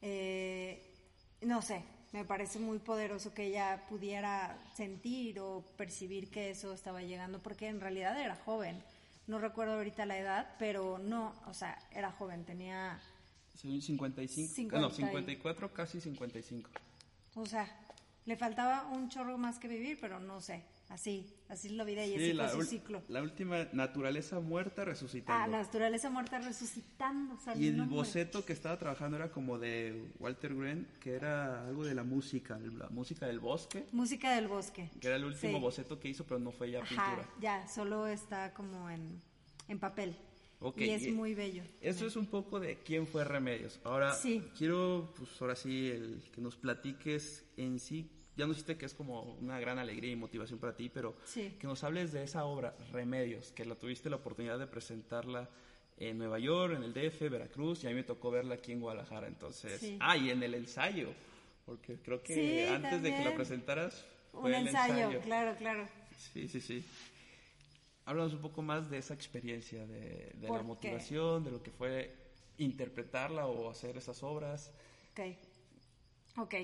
[0.00, 0.94] Eh,
[1.42, 7.02] no sé, me parece muy poderoso que ella pudiera sentir o percibir que eso estaba
[7.02, 8.82] llegando porque en realidad era joven.
[9.28, 12.98] No recuerdo ahorita la edad, pero no, o sea, era joven, tenía
[13.54, 16.70] Sí, 55, 50 no, y- 54, casi 55.
[17.34, 17.68] O sea,
[18.24, 20.64] le faltaba un chorro más que vivir, pero no sé.
[20.88, 23.02] Así, así lo vi de ella, Sí, la, su ciclo.
[23.08, 25.56] la última naturaleza muerta Ah, resucitando.
[25.58, 27.36] naturaleza muerta resucitando.
[27.56, 31.94] y el boceto que estaba trabajando era como de Walter Gren, que era algo de
[31.94, 34.90] la música, la música del bosque, Música del bosque.
[34.98, 35.60] que era el último Sí.
[35.62, 37.28] boceto que hizo, pero no fue ya Ajá, pintura.
[37.38, 39.20] ya, solo está como en,
[39.68, 40.16] en papel.
[40.60, 41.62] Ok, y es y- muy bello.
[41.82, 43.78] Eso es un poco de quién fue Remedios.
[43.84, 44.42] Ahora, Sí.
[44.56, 48.10] quiero, pues ahora sí, el, que nos platiques en sí.
[48.38, 51.56] Ya nos dijiste que es como una gran alegría y motivación para ti, pero Sí.
[51.58, 55.48] que nos hables de esa obra, Remedios, que la tuviste la oportunidad de presentarla
[55.96, 58.80] en Nueva York, en el DF, Veracruz, y a mí me tocó verla aquí en
[58.80, 59.26] Guadalajara.
[59.26, 59.96] Entonces, Sí.
[60.00, 61.08] ah, y en el ensayo,
[61.66, 65.20] porque creo que Sí, antes de que la presentaras Un el ensayo, ensayo.
[65.22, 65.88] claro, claro.
[66.32, 66.84] Sí, sí, sí.
[68.04, 70.68] Háblanos un poco más de esa experiencia, de, de ¿Por la qué?
[70.68, 72.14] motivación, de lo que fue
[72.58, 74.72] interpretarla o hacer esas obras.
[75.12, 75.20] Ok.
[76.38, 76.54] Ok.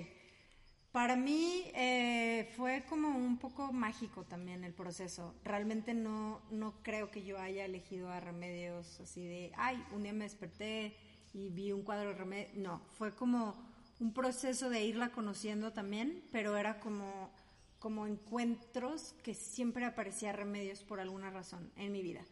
[0.95, 5.35] Para mí eh, fue como un poco mágico también el proceso.
[5.43, 10.13] Realmente no, no creo que yo haya elegido a Remedios así de, ay, un día
[10.13, 10.97] me desperté
[11.33, 12.55] y vi un cuadro de Remedios.
[12.55, 13.57] No, fue como
[13.99, 17.33] un proceso de irla conociendo también, pero era como,
[17.81, 22.25] como encuentros que siempre aparecía Remedios por alguna razón en mi vida.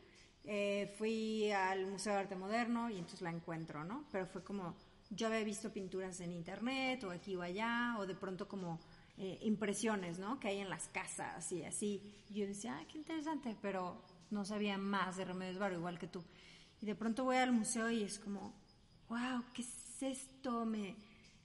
[0.44, 4.04] Eh, fui al Museo de Arte Moderno y entonces la encuentro, ¿no?
[4.12, 4.76] Pero fue como,
[5.14, 8.80] yo había visto pinturas en internet o aquí o allá, o de pronto como
[9.18, 10.40] eh, impresiones, ¿no?
[10.40, 12.02] Que hay en las casas y así.
[12.30, 16.06] Y yo decía, ah, qué interesante, pero no sabía más de Remedios Varo, igual que
[16.06, 16.24] tú.
[16.80, 18.54] Y de pronto voy al museo y es como,
[19.08, 20.64] wow, ¿qué es esto?
[20.64, 20.96] Me,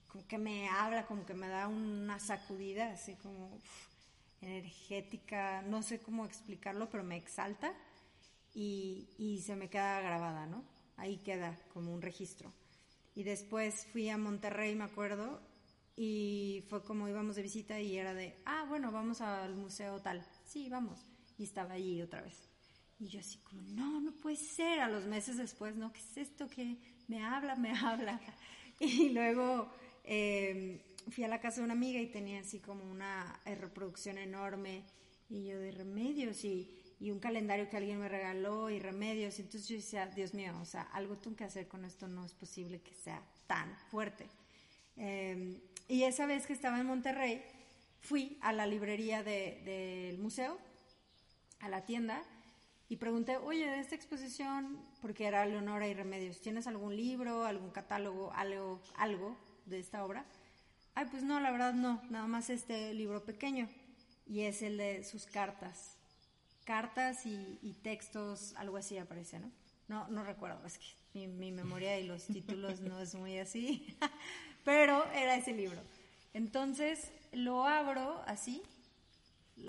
[0.07, 3.87] como que me habla, como que me da una sacudida, así como uf,
[4.41, 7.73] energética, no sé cómo explicarlo, pero me exalta
[8.55, 10.63] y, y se me queda grabada, ¿no?
[10.95, 12.51] Ahí queda como un registro.
[13.17, 15.41] Y después fui a Monterrey, me acuerdo,
[15.95, 20.23] y fue como íbamos de visita y era de, ah, bueno, vamos al museo tal.
[20.45, 20.99] Sí, vamos.
[21.35, 22.47] Y estaba allí otra vez.
[22.99, 24.81] Y yo así como, no, no puede ser.
[24.81, 25.91] A los meses después, ¿no?
[25.91, 26.77] ¿Qué es esto que
[27.07, 28.21] me habla, me habla?
[28.79, 29.67] Y luego
[30.03, 34.19] eh, fui a la casa de una amiga y tenía así como una eh, reproducción
[34.19, 34.83] enorme.
[35.27, 39.39] Y yo de remedios y, y un calendario que alguien me regaló y remedios.
[39.39, 42.07] Entonces yo decía, Dios mío, o sea, algo tengo que hacer con esto.
[42.07, 44.27] No es posible que sea tan fuerte.
[44.97, 47.43] Eh, y esa vez que estaba en Monterrey,
[48.01, 50.57] fui a la librería de- del museo,
[51.59, 52.23] a la tienda,
[52.89, 57.69] y pregunté, oye, de esta exposición, porque era Leonora y Remedios, ¿tienes algún libro, algún
[57.71, 60.25] catálogo, algo, algo de esta obra?
[60.95, 63.67] Ay, pues no, la verdad no, nada más este libro pequeño,
[64.25, 65.96] y es el de sus cartas.
[66.67, 69.49] Cartas y, textos, algo así aparece, ¿no?
[69.87, 73.97] No, no recuerdo, es que mi, mi memoria y los títulos no es muy así,
[74.65, 75.81] pero era ese libro.
[76.33, 78.61] Entonces lo abro así,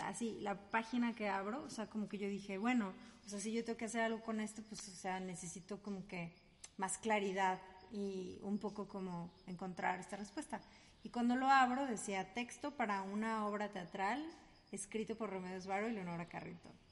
[0.01, 2.93] así, la página que abro, o sea, como que yo dije, bueno,
[3.25, 6.05] o sea, si yo tengo que hacer algo con esto, pues, o sea, necesito como
[6.09, 6.33] que
[6.79, 7.61] más claridad
[7.93, 10.61] y un poco como encontrar esta respuesta.
[11.05, 14.27] Y cuando lo abro decía texto para una obra teatral
[14.73, 16.88] escrito por Remedios Varo y Leonora Carrington.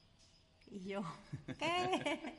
[0.71, 1.03] Y yo,
[1.59, 2.35] ¿qué?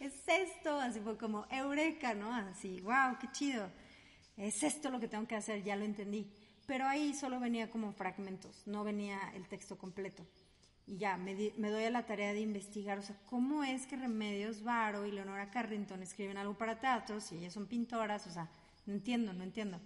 [0.00, 0.78] ¿Es esto?
[0.80, 2.32] Así fue como eureka, ¿no?
[2.34, 3.68] Así, wow, qué chido.
[4.36, 6.26] Es esto lo que tengo que hacer, ya lo entendí.
[6.66, 10.26] pero ahí solo venía como fragmentos, no venía el texto completo.
[10.86, 13.86] Y ya, me, di- me doy a la tarea de investigar, o sea, cómo es
[13.86, 18.30] que Remedios Varo y Leonora Carrington escriben algo para teatro, si ellas son pintoras, o
[18.32, 18.48] sea,
[18.86, 19.80] no entiendo, no entiendo.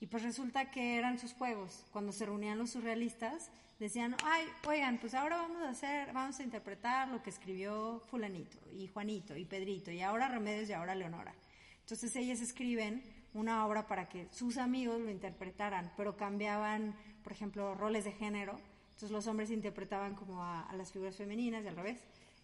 [0.00, 1.84] Y pues resulta que eran sus juegos.
[1.92, 6.42] Cuando se reunían los surrealistas, decían, ay, oigan, pues ahora vamos a hacer, vamos a
[6.42, 11.34] interpretar lo que escribió fulanito, y Juanito, y Pedrito, y ahora Remedios, y ahora Leonora.
[11.80, 13.02] Entonces ellas escriben
[13.34, 18.58] una obra para que sus amigos lo interpretaran, pero cambiaban, por ejemplo, roles de género.
[18.88, 21.98] Entonces los hombres interpretaban como a, las figuras femeninas y al revés.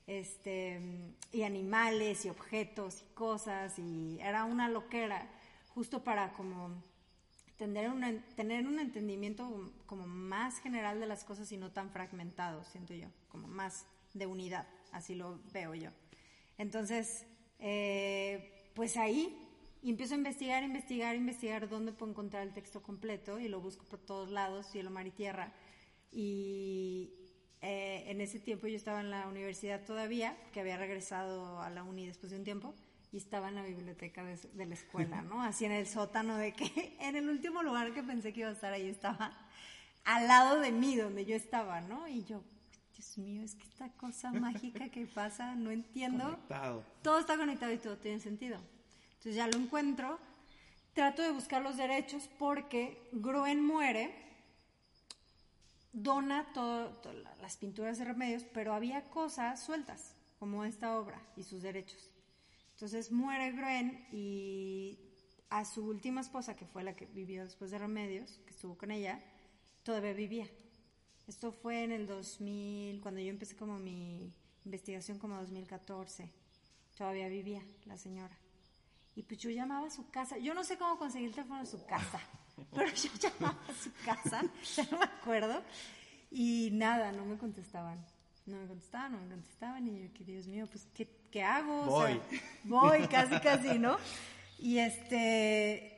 [0.06, 0.80] Este,
[1.32, 5.28] y animales y objetos y cosas y era una loquera
[5.74, 6.80] justo para como
[7.56, 12.64] tener, una- tener un entendimiento como más general de las cosas y no tan fragmentado,
[12.64, 15.90] siento yo, como más de unidad, así lo veo yo.
[16.58, 17.26] Entonces,
[17.58, 19.36] eh, pues ahí
[19.82, 24.00] empiezo a investigar, investigar, investigar dónde puedo encontrar el texto completo y lo busco por
[24.00, 25.52] todos lados, cielo, mar y tierra.
[26.10, 27.12] Y
[27.62, 31.84] eh, en ese tiempo yo estaba en la universidad todavía, que había regresado a la
[31.84, 32.74] uni después de un tiempo,
[33.12, 35.42] y estaba en la biblioteca de, de la escuela, ¿no?
[35.42, 38.52] Así en el sótano de que en el último lugar que pensé que iba a
[38.52, 39.32] estar ahí estaba
[40.04, 42.06] al lado de mí, donde yo estaba, ¿no?
[42.08, 42.42] Y yo,
[42.94, 46.24] Dios mío, es que esta cosa mágica que pasa, no entiendo.
[46.24, 46.84] Conectado.
[47.02, 48.58] Todo está conectado y todo tiene sentido.
[49.08, 50.18] Entonces ya lo encuentro,
[50.92, 54.14] trato de buscar los derechos porque Groen muere,
[55.92, 61.20] dona todo, to- la- las pinturas de remedios, pero había cosas sueltas, como esta obra
[61.36, 62.12] y sus derechos.
[62.76, 64.98] Entonces muere Groen y
[65.48, 68.90] a su última esposa, que fue la que vivió después de Remedios, que estuvo con
[68.90, 69.18] ella,
[69.82, 70.46] todavía vivía.
[71.26, 74.30] Esto fue en el 2000, cuando yo empecé como mi
[74.66, 76.30] investigación como 2014.
[76.98, 78.36] Todavía vivía la señora.
[79.14, 80.36] Y pues yo llamaba a su casa.
[80.36, 82.20] Yo no sé cómo conseguí el teléfono de su casa,
[82.74, 84.42] pero yo llamaba a su casa,
[84.76, 85.62] ya no me acuerdo.
[86.30, 88.04] Y nada, no me contestaban.
[88.44, 89.88] No me contestaban, no me contestaban.
[89.88, 91.82] Y yo, que Dios mío, pues, ¿qué, qué hago?
[91.82, 92.20] O sea, Voy.
[92.64, 93.98] voy, casi, casi, ¿no?
[94.58, 95.92] Y este.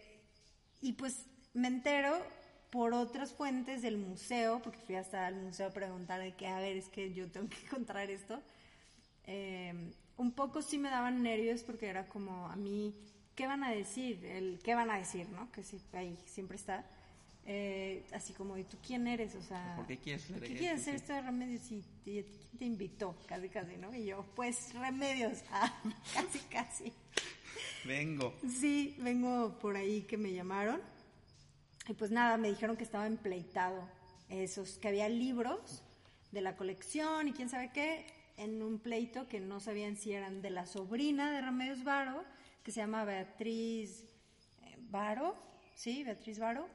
[0.80, 2.18] Y pues me entero
[2.70, 6.58] por otras fuentes del museo, porque fui hasta el museo a preguntar de que, a
[6.58, 8.42] ver, es que yo tengo que encontrar esto.
[9.24, 12.96] Eh, un poco sí me daban nervios porque era como a mí,
[13.36, 14.24] ¿qué van a decir?
[14.24, 15.52] El qué van a decir, ¿no?
[15.52, 16.84] Que sí, ahí siempre está.
[17.50, 19.34] Eh, así como, ¿y tú quién eres?
[19.34, 20.58] O sea, ¿Por qué quieres ¿por hacer qué esto?
[20.58, 21.72] quieres hacer esto de remedios?
[21.72, 22.26] Y, quién
[22.58, 23.16] te invitó?
[23.26, 23.94] Casi, casi, ¿no?
[23.94, 25.74] Y yo, pues remedios, ah,
[26.12, 26.92] casi, casi.
[27.86, 28.34] Vengo.
[28.46, 30.82] Sí, vengo por ahí que me llamaron.
[31.88, 33.88] Y pues nada, me dijeron que estaba empleitado.
[34.28, 35.82] Esos, que había libros
[36.32, 38.04] de la colección y quién sabe qué,
[38.36, 42.24] en un pleito que no sabían si eran de la sobrina de Remedios Varo,
[42.62, 44.04] que se llama Beatriz
[44.64, 45.34] eh, Varo,
[45.74, 46.68] sí, Beatriz Varo,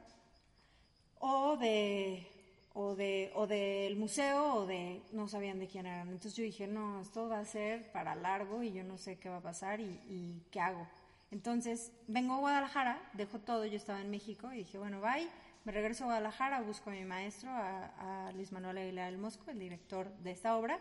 [1.26, 2.26] o de
[2.74, 6.08] o de o del museo o de no sabían de quién eran.
[6.08, 9.30] Entonces yo dije no esto va a ser para largo y yo no sé qué
[9.30, 10.86] va a pasar y, qué hago.
[11.30, 15.26] Entonces vengo a Guadalajara dejo todo yo estaba en México y dije bueno bye
[15.64, 19.50] me regreso a Guadalajara busco a mi maestro a, a Luis Manuel Aguilar del Mosco
[19.50, 20.78] el director de esta obra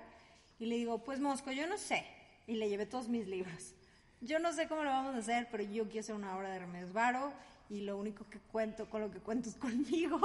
[0.59, 2.05] y le digo pues Mosco yo no sé
[2.47, 3.75] y le llevé todos mis libros.
[4.19, 6.59] Yo no sé cómo lo vamos a hacer, pero yo quiero hacer una obra de
[6.59, 7.33] Remedios Varo
[7.73, 10.19] y lo único que cuento, con lo que cuento es conmigo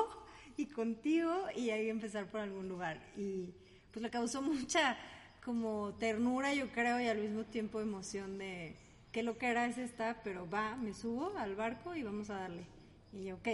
[0.57, 3.01] y contigo y ahí empezar por algún lugar.
[3.17, 3.55] Y
[3.91, 4.97] pues le causó mucha
[5.43, 8.77] como ternura, yo creo, y al mismo tiempo emoción de
[9.13, 12.35] qué lo que era es esta, pero va, me subo al barco y vamos a
[12.35, 12.67] darle.
[13.15, 13.49] Y yo, ok.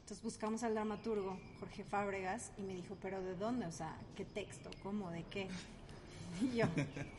[0.00, 3.66] Entonces buscamos al dramaturgo, Jorge Fábregas, y me dijo, pero ¿de dónde?
[3.66, 4.70] O sea, ¿qué texto?
[4.82, 5.10] ¿Cómo?
[5.10, 5.48] ¿De qué?
[6.40, 6.66] Y yo,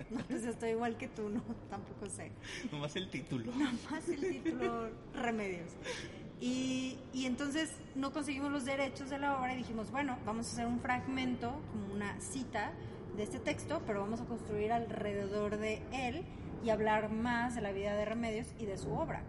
[0.10, 2.32] no, pues estoy igual que tú, no, tampoco sé.
[2.72, 3.52] Nomás el título.
[3.52, 5.72] Más el título Remedios.
[6.41, 10.52] Y, y entonces no conseguimos los derechos de la obra y dijimos, bueno, vamos a
[10.54, 12.72] hacer un fragmento, como una cita
[13.17, 16.24] de este texto, pero vamos a construir alrededor de él
[16.63, 19.24] y hablar más de la vida de Remedios y de su obra.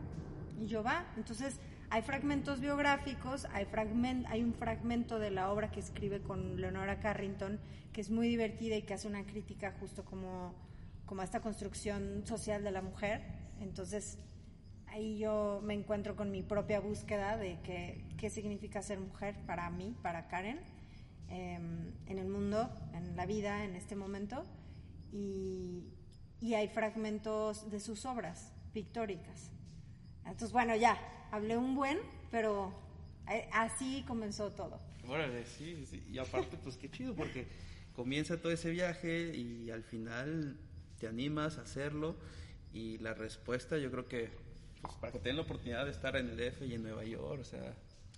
[0.61, 1.59] Y yo va, entonces
[1.91, 7.01] hay fragmentos biográficos, hay, fragment, hay un fragmento de la obra que escribe con Leonora
[7.01, 7.59] Carrington,
[7.93, 10.55] que es muy divertida y que hace una crítica justo como,
[11.05, 13.23] como a esta construcción social de la mujer.
[13.61, 14.19] Entonces
[14.87, 19.69] ahí yo me encuentro con mi propia búsqueda de qué, qué significa ser mujer para
[19.69, 20.61] mí, para Karen,
[21.29, 21.59] eh,
[22.07, 24.45] en el mundo, en la vida, en este momento.
[25.13, 25.89] Y,
[26.41, 29.51] y hay fragmentos de sus obras pictóricas.
[30.31, 30.99] Entonces, bueno, ya,
[31.31, 31.99] hablé un buen,
[32.31, 32.73] pero
[33.29, 34.79] eh, así comenzó todo.
[35.07, 36.03] Órale, sí, sí.
[36.11, 37.47] Y aparte, pues qué chido, porque
[37.95, 40.57] comienza todo ese viaje y al final
[40.99, 42.17] te animas a hacerlo.
[42.73, 44.31] Y la respuesta, yo creo que,
[44.83, 47.41] pues para que tengan la oportunidad de estar en el DF y en Nueva York,
[47.41, 47.75] o sea,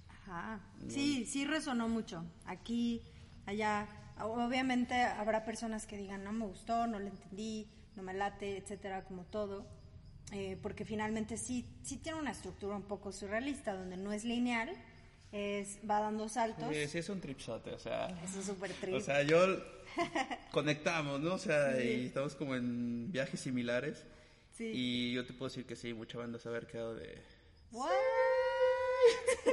[0.08, 0.60] Ajá.
[0.88, 2.24] Sí, sí resonó mucho.
[2.44, 3.02] Aquí,
[3.46, 3.88] allá,
[4.20, 9.04] obviamente habrá personas que digan, no me gustó, no lo entendí, no me late, etcétera,
[9.04, 9.66] como todo.
[10.32, 14.70] Eh, porque finalmente sí, sí tiene una estructura un poco surrealista, donde no es lineal,
[15.30, 16.74] es, va dando saltos.
[16.74, 18.08] Sí, sí es un tripsote, o sea...
[18.24, 18.94] Es súper trip.
[18.94, 19.38] O sea, yo
[20.52, 21.34] conectamos, ¿no?
[21.34, 24.04] O sea, y estamos como en viajes similares.
[24.56, 24.70] Sí.
[24.74, 27.20] Y yo te puedo decir que sí, mucha banda se haber quedado de...
[27.70, 27.90] What?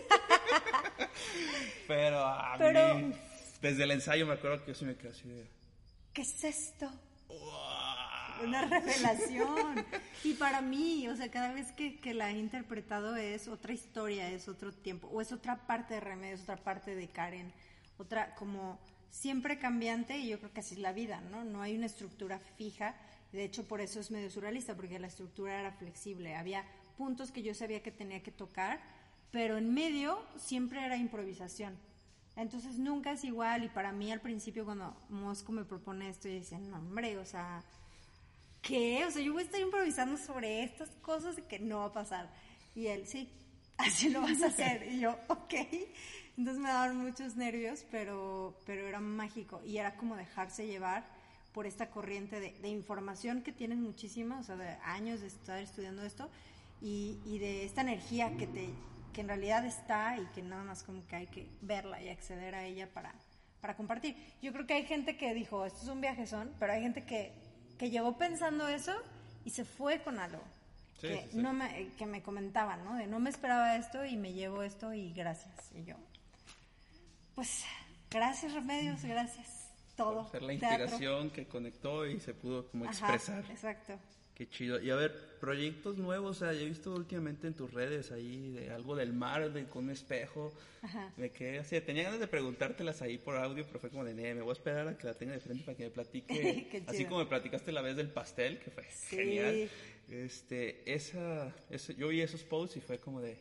[1.87, 3.13] Pero a Pero- mí,
[3.61, 5.47] desde el ensayo me acuerdo que yo sí me quedé así de...
[6.13, 6.89] ¿Qué es esto?
[7.27, 7.37] "Wow".
[8.43, 9.85] Una revelación.
[10.23, 14.29] Y para mí, o sea, cada vez que, que la he interpretado es otra historia,
[14.29, 17.51] es otro tiempo, o es otra parte de Remedios, otra parte de Karen,
[17.97, 18.79] otra como
[19.11, 21.43] siempre cambiante y yo creo que así es la vida, ¿no?
[21.43, 22.95] No hay una estructura fija.
[23.31, 26.35] De hecho, por eso es medio surrealista, porque la estructura era flexible.
[26.35, 26.63] Había
[26.97, 28.79] puntos que yo sabía que tenía que tocar,
[29.31, 31.77] pero en medio siempre era improvisación.
[32.35, 36.35] Entonces nunca es igual y para mí al principio cuando Mosco me propone esto, yo
[36.35, 37.63] decía, no hombre, o sea,
[38.61, 39.05] ¿qué?
[39.05, 42.29] O sea, yo voy a estar improvisando sobre estas cosas que no va a pasar.
[42.75, 43.29] Y él, sí,
[43.77, 44.87] así lo vas a hacer.
[44.91, 45.53] Y yo, ok.
[46.37, 49.61] Entonces me daban muchos nervios, pero, pero era mágico.
[49.65, 51.05] Y era como dejarse llevar
[51.53, 56.03] por esta corriente de, información que tienen muchísima, o sea, de años de estar estudiando
[56.03, 56.29] esto,
[56.81, 58.69] y, y de esta energía que, te,
[59.11, 62.55] que en realidad está y que nada más como que hay que verla y acceder
[62.55, 63.13] a ella para,
[63.59, 64.15] para compartir.
[64.41, 67.33] Yo creo que hay gente que dijo, esto es un viajezón, pero hay gente que,
[67.79, 68.93] que llegó pensando eso
[69.45, 70.43] y se fue con algo.
[71.01, 71.37] Sí, que, sí, sí.
[71.37, 72.95] No me, que me comentaban, ¿no?
[72.95, 75.71] De no me esperaba esto y me llevo esto y gracias.
[75.73, 75.95] Y yo,
[77.35, 77.63] pues,
[78.11, 79.47] gracias Remedios, gracias.
[79.95, 80.29] Todo.
[80.29, 80.83] Ser la Teatro.
[80.85, 83.43] inspiración que conectó y se pudo como Ajá, expresar.
[83.51, 83.93] exacto.
[84.39, 84.79] Qué chido.
[84.81, 88.51] Y a ver, proyectos nuevos, o sea, yo he visto últimamente en tus redes ahí
[88.51, 90.57] de algo del mar, de con un espejo.
[90.81, 91.11] Ajá.
[91.17, 94.33] Me quedé así, tenía ganas de preguntártelas ahí por audio, pero fue como de, "Nee,
[94.35, 96.69] me voy a esperar a que la tenga de frente para que me platique.
[96.87, 99.17] Así como me platicaste la vez del pastel, que fue Sí.
[99.17, 99.69] genial.
[100.09, 101.53] Este, esa,
[101.97, 103.37] yo vi esos posts y fue como de,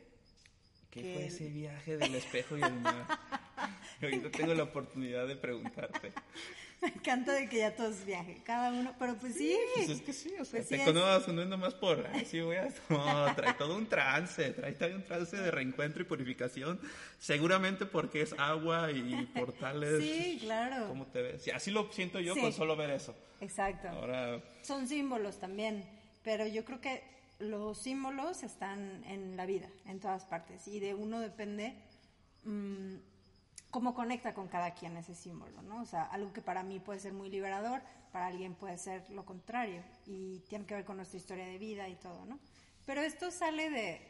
[0.90, 3.06] ¿qué fue ese viaje del espejo y el mar?
[4.02, 6.12] y ahorita tengo la oportunidad de preguntarte.
[6.83, 9.57] Me encanta de que ya todos viajen, cada uno, pero pues sí.
[9.75, 12.25] Pues es que sí, o sea, Pues sí te conozco, no es nomás por, ay,
[12.25, 16.05] sí voy a, no, trae todo un trance, trae también un trance de reencuentro y
[16.05, 16.81] purificación,
[17.19, 20.03] seguramente porque es agua y portales.
[20.03, 20.88] Sí, claro.
[20.88, 21.43] ¿Cómo te ves?
[21.43, 23.17] Sí, así lo siento yo con solo ver eso.
[23.41, 23.88] Exacto.
[23.88, 25.85] Ahora, Son símbolos también,
[26.23, 27.03] pero yo creo que
[27.41, 31.75] los símbolos están en la vida, en todas partes, y de uno depende
[32.45, 32.97] mm,
[33.70, 35.83] cómo conecta con cada quien ese símbolo, ¿no?
[35.83, 39.24] O sea, algo que para mí puede ser muy liberador, para alguien puede ser lo
[39.24, 42.38] contrario, y tiene que ver con nuestra historia de vida y todo, ¿no?
[42.87, 44.00] Pero esto sale de,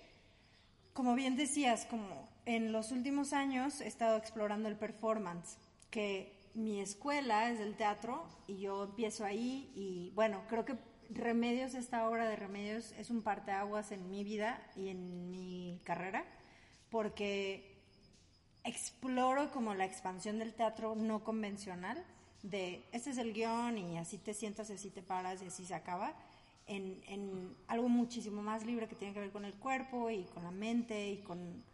[0.92, 5.59] como bien decías, como en los últimos años he estado explorando el performance,
[5.90, 10.77] que mi escuela es del teatro y yo empiezo ahí y bueno, creo que
[11.11, 16.25] Remedios, esta obra de Remedios es un parteaguas en mi vida y en mi carrera,
[16.90, 17.78] porque
[18.69, 22.05] exploro como la expansión del teatro no convencional,
[22.43, 25.65] de este es el guion y así te sientas y así te paras y así
[25.65, 26.15] se acaba,
[26.67, 30.45] en, en algo muchísimo más libre que tiene que ver con el cuerpo y con
[30.45, 31.65] la mente y con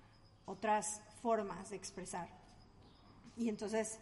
[0.46, 2.28] otras formas de expresar.
[3.36, 3.98] Y entonces,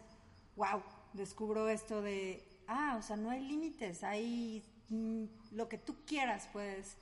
[0.55, 5.95] wow, descubro esto de, ah, o sea, no hay límites, hay mm, lo que tú
[6.05, 6.97] quieras puedes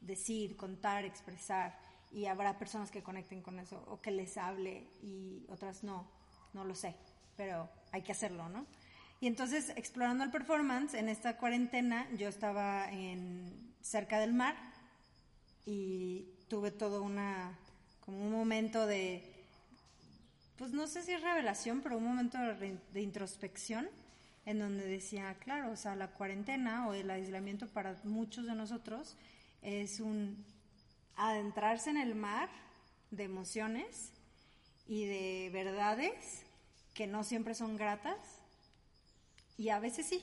[0.00, 1.78] decir, contar, expresar,
[2.12, 6.06] y habrá personas que conecten con eso o que les hable y otras no,
[6.52, 6.94] no lo sé,
[7.36, 8.66] pero hay que hacerlo, ¿no?
[9.20, 14.56] Y entonces, explorando el performance, en esta cuarentena yo estaba en, cerca del mar
[15.64, 17.56] y tuve todo una,
[18.04, 19.46] como un momento de,
[20.58, 23.88] pues no sé si es revelación, pero un momento de, de introspección
[24.44, 29.16] en donde decía, claro, o sea, la cuarentena o el aislamiento para muchos de nosotros
[29.62, 30.44] es un
[31.16, 32.48] adentrarse en el mar
[33.10, 34.10] de emociones
[34.86, 36.42] y de verdades
[36.94, 38.16] que no siempre son gratas
[39.56, 40.22] y a veces sí,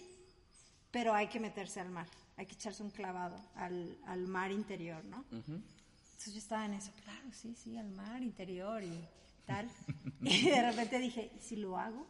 [0.92, 5.04] pero hay que meterse al mar, hay que echarse un clavado al, al mar interior,
[5.06, 5.24] ¿no?
[5.32, 9.00] Entonces yo estaba en eso, claro, sí, sí, al mar interior y
[9.46, 9.70] tal.
[10.22, 12.06] y de repente dije, ¿y si lo hago?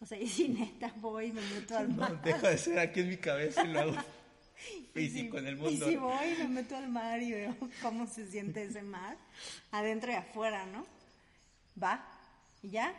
[0.00, 2.22] O sea, ¿y si neta voy y me meto al no, mar?
[2.22, 3.92] deja de ser aquí en mi cabeza y lo hago
[4.92, 5.88] físico en el Y mundo.
[5.88, 9.16] si voy y me meto al mar y veo cómo se siente ese mar,
[9.70, 10.86] adentro y afuera, ¿no?
[11.82, 12.04] Va,
[12.62, 12.94] y ya,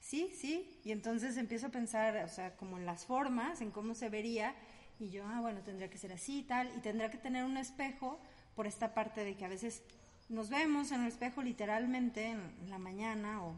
[0.00, 0.80] sí, sí.
[0.84, 4.54] Y entonces empiezo a pensar, o sea, como en las formas, en cómo se vería,
[5.00, 7.56] y yo, ah, bueno, tendría que ser así y tal, y tendrá que tener un
[7.56, 8.18] espejo
[8.56, 9.82] por esta parte de que a veces
[10.28, 13.54] nos vemos en el espejo literalmente en, la mañana o,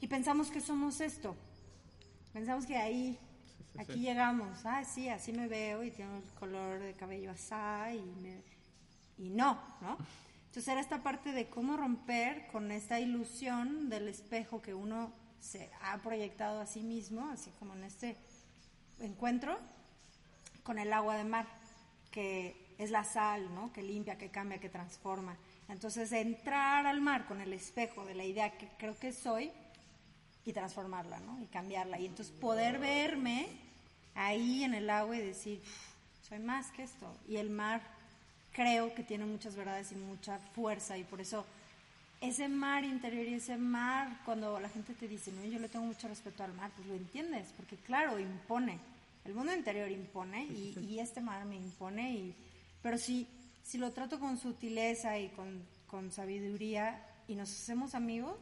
[0.00, 1.34] y pensamos que somos esto.
[2.32, 3.18] Pensamos que ahí,
[3.78, 4.64] aquí llegamos.
[4.64, 7.54] Ah, sí, así me veo y tengo el color de cabello así
[7.96, 8.42] y, me-
[9.18, 9.96] y no, ¿no?
[10.46, 15.70] Entonces era esta parte de cómo romper con esta ilusión del espejo que uno se
[15.82, 18.16] ha proyectado a sí mismo, así como en este
[18.98, 19.58] encuentro
[20.64, 21.46] con el agua de mar,
[22.10, 23.72] que es la sal, ¿no?
[23.72, 25.36] Que limpia, que cambia, que transforma.
[25.68, 29.52] Entonces, entrar al mar con el espejo de la idea que creo que soy
[30.44, 31.40] y transformarla, ¿no?
[31.42, 31.98] Y cambiarla.
[31.98, 33.48] Y entonces poder verme
[34.14, 37.12] ahí en el agua y decir, "Uf, soy más que esto.
[37.28, 37.82] Y el mar
[38.52, 41.44] creo que tiene muchas verdades y mucha fuerza y por eso
[42.20, 45.86] ese mar interior y ese mar, cuando la gente te dice, no, yo le tengo
[45.86, 48.78] mucho respeto al mar, pues lo entiendes, porque claro, impone.
[49.24, 52.34] El mundo interior impone y, y este mar me impone, y,
[52.82, 53.26] pero si,
[53.64, 58.36] si lo trato con sutileza y con, con sabiduría y nos hacemos amigos,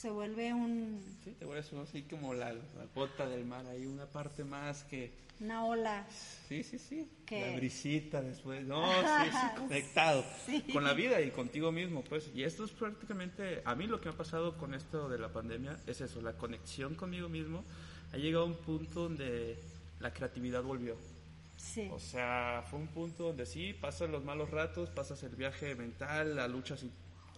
[0.00, 4.06] se vuelve un, Sí, te vuelves así como la, la bota del mar, hay una
[4.06, 5.12] parte más que...
[5.40, 6.06] una ola.
[6.48, 7.08] Sí, sí, sí.
[7.26, 8.64] Que- La brisita después.
[8.66, 10.62] No, sí, sí, conectado Sí.
[10.72, 12.30] con la vida y contigo mismo, pues.
[12.34, 15.28] Y esto es prácticamente, a mí lo que me ha pasado con esto de la
[15.32, 17.64] pandemia es eso, la conexión conmigo mismo.
[18.12, 19.58] Ha llegado a un punto donde
[20.00, 20.96] la creatividad volvió.
[21.56, 25.74] Sí, O sea, fue un punto donde sí, pasas los malos ratos, pasas el viaje
[25.74, 26.74] mental, la lucha,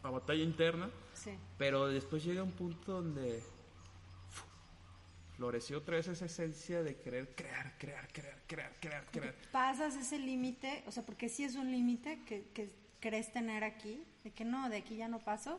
[0.02, 1.30] la batalla interna, sí.
[1.58, 3.42] pero después llega un punto donde
[5.36, 9.34] floreció otra vez esa esencia de querer crear, crear, crear, crear, crear, crear.
[9.50, 14.04] pasas ese límite, o sea, porque sí es un límite que, que crees tener aquí,
[14.24, 15.58] de que no, de aquí ya no paso,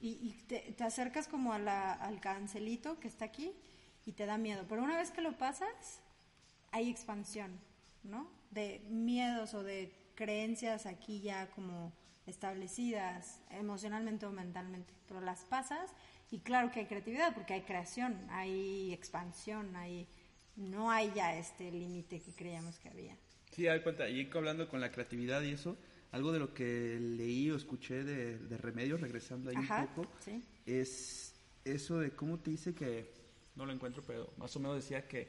[0.00, 3.52] y, y te, te acercas como a la- al cancelito que está aquí
[4.04, 4.64] y te da miedo.
[4.68, 6.00] Pero una vez que lo pasas,
[6.72, 7.58] hay expansión,
[8.02, 8.28] ¿no?
[8.50, 11.92] De miedos o de creencias aquí ya como
[12.26, 15.90] establecidas emocionalmente o mentalmente, pero las pasas
[16.30, 20.08] y claro que hay creatividad porque hay creación, hay expansión, hay
[20.56, 23.16] no hay ya este límite que creíamos que había.
[23.52, 25.76] Sí, da cuenta, y hablando con la creatividad y eso,
[26.12, 30.10] algo de lo que leí o escuché de, de Remedios, regresando ahí Ajá, un poco,
[30.20, 30.42] sí.
[30.64, 33.10] es eso de cómo te dice que,
[33.54, 35.28] no lo encuentro, pero más o menos decía que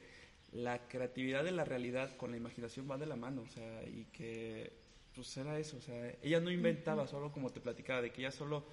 [0.51, 4.05] la creatividad de la realidad con la imaginación va de la mano, o sea, y
[4.11, 4.73] que
[5.17, 8.31] pues era eso, o sea, ella no inventaba solo como te platicaba, de que ella
[8.31, 8.63] solo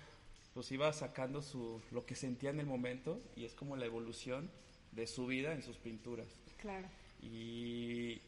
[0.53, 4.51] pues iba sacando su, lo que sentía en el momento y es como la evolución
[4.93, 6.29] de su vida en sus pinturas.
[6.59, 6.87] Claro.
[7.23, 8.21] Y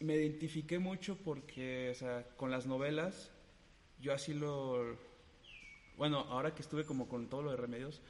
[0.00, 3.30] me identifiqué mucho porque, o sea, con las novelas,
[4.00, 4.96] yo así lo...
[5.96, 8.02] Bueno, ahora que estuve como con todo lo de remedios,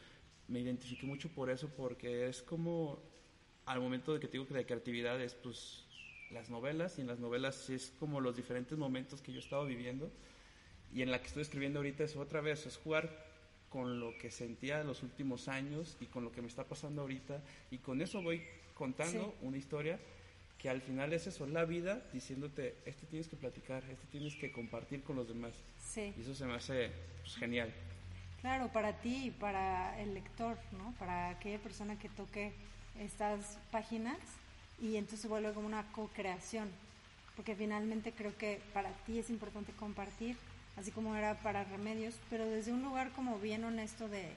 [0.48, 3.00] me identifiqué mucho por eso, porque es como,
[3.66, 5.81] al momento de que te digo que la creatividad es, pues,
[6.32, 9.66] las novelas, y en las novelas es como los diferentes momentos que yo he estado
[9.66, 10.10] viviendo,
[10.92, 13.30] y en la que estoy escribiendo ahorita es otra vez, es jugar
[13.68, 17.02] con lo que sentía en los últimos años y con lo que me está pasando
[17.02, 18.42] ahorita, y con eso voy
[18.74, 19.46] contando Sí.
[19.46, 19.98] una historia
[20.58, 24.52] que al final es eso, la vida diciéndote, este tienes que platicar, este tienes que
[24.52, 25.54] compartir con los demás.
[25.80, 26.14] Sí.
[26.16, 26.90] Y eso se me hace
[27.22, 27.72] pues, genial.
[28.40, 30.94] Claro, para ti y para el lector, ¿no?
[30.98, 32.52] Para aquella persona que toque
[32.98, 34.18] estas páginas
[34.80, 36.70] y entonces se vuelve como una co-creación.
[37.36, 40.36] Porque finalmente creo que para ti es importante compartir,
[40.76, 44.28] así como era para Remedios, pero desde un lugar como bien honesto de,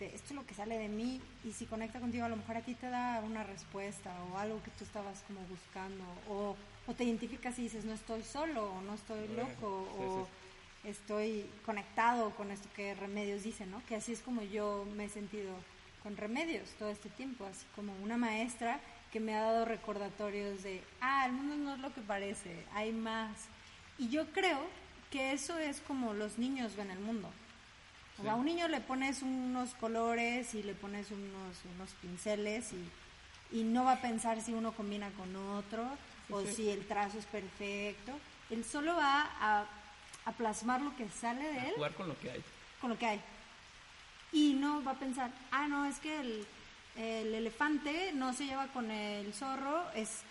[0.00, 2.56] de esto es lo que sale de mí y si conecta contigo a lo mejor
[2.56, 6.94] a ti te da una respuesta o algo que tú estabas como buscando o, o
[6.94, 10.28] te identificas y dices no estoy solo o no estoy loco sí, o
[10.84, 13.84] estoy conectado con esto que Remedios dice, ¿no?
[13.86, 15.52] Que así es como yo me he sentido
[16.02, 18.80] con Remedios todo este tiempo, así como una maestra
[19.12, 22.92] que me ha dado recordatorios de, ah, el mundo no es lo que parece, hay
[22.92, 23.30] más.
[23.98, 24.60] Y yo creo
[25.10, 27.28] que eso es como los niños ven el mundo.
[28.18, 32.72] O sea, a un niño le pones unos colores y le pones unos, unos pinceles
[32.72, 35.88] y, y no va a pensar si uno combina con otro
[36.30, 36.54] o sí.
[36.54, 38.12] si el trazo es perfecto.
[38.50, 39.64] Él solo va a,
[40.26, 42.44] a plasmar lo que sale de A él jugar con lo que hay.
[42.80, 43.20] con lo que hay.
[44.32, 46.46] Y no va a pensar, ah, no, es que el,
[47.00, 50.22] el elefante no se lleva con el zorro, es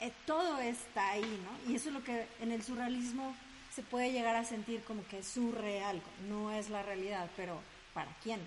[0.00, 1.70] eh, todo está ahí, ¿no?
[1.70, 3.34] Y eso es lo que en el surrealismo
[3.74, 7.60] se puede llegar a sentir como que es surreal, no es la realidad, pero
[7.94, 8.40] ¿para quién?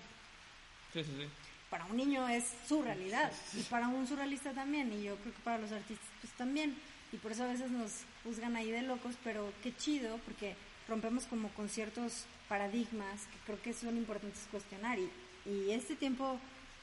[0.94, 1.28] Sí, sí, sí.
[1.70, 5.42] Para un niño es su realidad y para un surrealista también, y yo creo que
[5.42, 6.76] para los artistas pues también.
[7.12, 7.92] Y por eso a veces nos
[8.24, 10.56] juzgan ahí de locos, pero qué chido, porque
[10.88, 15.00] rompemos como con ciertos paradigmas que creo que son importantes cuestionar.
[15.00, 15.10] Y,
[15.46, 16.40] y este tiempo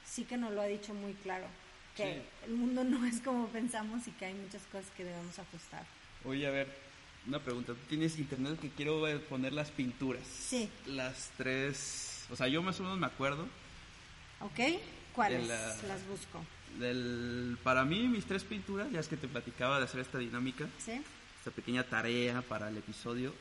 [0.09, 1.47] sí que nos lo ha dicho muy claro,
[1.97, 2.23] que Sí.
[2.47, 5.85] el mundo no es como pensamos y que hay muchas cosas que debemos ajustar.
[6.25, 6.69] Oye, a ver,
[7.27, 7.73] una pregunta.
[7.75, 10.23] ¿Tú tienes internet que quiero poner las pinturas?
[10.27, 10.69] Sí.
[10.87, 12.25] Las tres.
[12.31, 13.47] O sea, yo más o menos me acuerdo.
[14.41, 14.81] ¿Ok?
[15.15, 15.47] ¿Cuáles?
[15.47, 16.45] La- Las busco.
[16.79, 20.67] Del, para mí, mis tres pinturas, ya es que te platicaba de hacer esta dinámica,
[20.85, 21.01] ¿Sí?
[21.47, 23.32] Esta pequeña tarea para el episodio.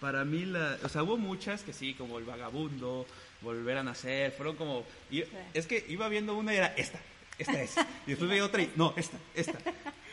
[0.00, 3.06] Para mí, la, o sea, hubo muchas que sí, como El Vagabundo,
[3.42, 4.86] Volver a Nacer, fueron como...
[5.10, 5.22] y-
[5.52, 6.98] Es que iba viendo una y era esta,
[7.38, 7.76] esta es.
[8.06, 9.58] Y después veía otra y no, esta, esta.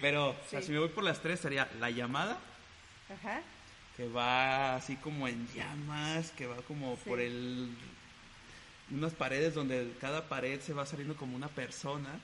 [0.01, 0.67] Pero, o sea, Sí.
[0.67, 2.37] si me voy por las tres, sería La Llamada,
[3.09, 3.41] Ajá.
[3.95, 7.09] que va así como en llamas, que va como Sí.
[7.09, 7.69] por el
[8.91, 12.19] unas paredes donde cada pared se va saliendo como una persona.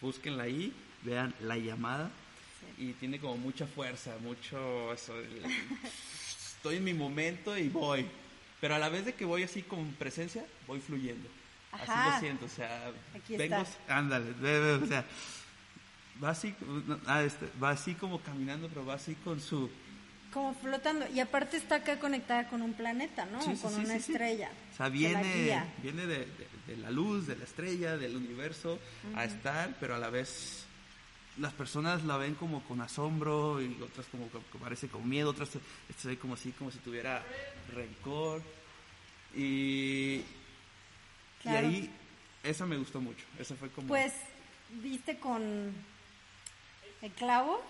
[0.00, 0.72] Búsquenla ahí,
[1.02, 2.08] vean la llamada
[2.76, 5.18] y tiene como mucha fuerza, mucho eso.
[5.18, 5.42] el-
[6.56, 8.06] estoy en mi momento y voy.
[8.60, 11.28] Pero a la vez de que voy así con presencia, voy fluyendo.
[11.70, 13.96] Así lo siento, o sea, Aquí vengo, está.
[13.98, 14.30] ándale,
[14.82, 15.04] o sea,
[16.22, 16.54] va así,
[17.06, 19.70] ah, este, va así como caminando, pero va así con su
[20.32, 21.06] Como flotando.
[21.14, 23.40] Y aparte está acá conectada con un planeta, ¿no?
[23.42, 24.50] Sí, sí, con sí, una estrella.
[24.72, 28.78] O sea, viene, viene de, de- de la luz, de la estrella, del universo
[29.14, 30.64] a estar, pero a la vez
[31.38, 35.48] las personas la ven como con asombro y otras como que parece con miedo, otras
[35.48, 35.60] se,
[35.96, 37.22] se ve como así, como si tuviera
[37.74, 38.42] rencor.
[39.34, 40.22] Y,
[41.42, 41.70] Claro.
[41.70, 41.90] y ahí,
[42.42, 43.24] esa me gustó mucho.
[43.38, 43.88] Esa fue como...
[43.88, 44.12] Pues
[44.82, 45.72] viste con
[47.02, 47.62] el clavo,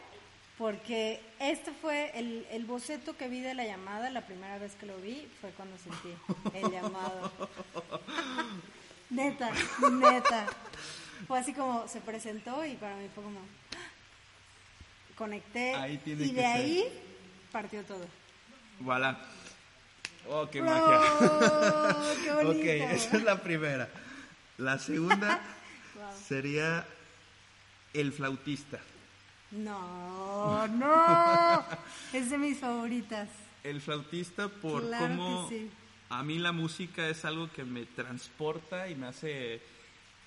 [0.56, 4.86] porque este fue el, el boceto que vi de la llamada, la primera vez que
[4.86, 6.08] lo vi fue cuando sentí
[6.54, 7.30] el llamado.
[9.10, 9.50] neta,
[9.92, 10.46] neta.
[11.26, 13.40] Fue así como se presentó y para mí fue como
[15.16, 16.46] conecté Ahí tiene y que de ser.
[16.56, 16.84] ahí
[17.50, 18.06] partió todo.
[18.80, 19.18] Voilà.
[20.28, 22.14] Oh, qué ¡Oh, magia.
[22.22, 22.50] qué bonito!
[22.60, 22.64] ok,
[22.94, 23.88] esa es la primera.
[24.58, 25.40] La segunda
[25.96, 26.04] Wow.
[26.28, 26.86] sería
[27.92, 28.78] el flautista.
[29.50, 31.64] No, no,
[32.12, 33.28] es de mis favoritas.
[33.64, 35.68] El flautista por Claro cómo sí.
[36.10, 39.60] a mí la música es algo que me transporta y me hace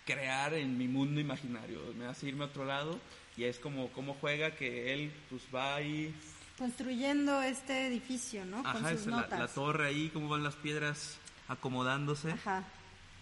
[0.05, 2.99] crear en mi mundo imaginario, me hace irme a otro lado
[3.37, 6.13] y es como cómo juega que él pues va ahí,
[6.57, 8.57] Construyendo este edificio, ¿no?
[8.57, 9.39] Con ajá, sus es la, notas.
[9.39, 12.63] la torre ahí, cómo van las piedras acomodándose Ajá.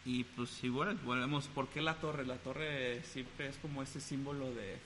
[0.04, 2.26] y pues igual volvemos, ¿por qué la torre?
[2.26, 4.78] La torre siempre es como ese símbolo de,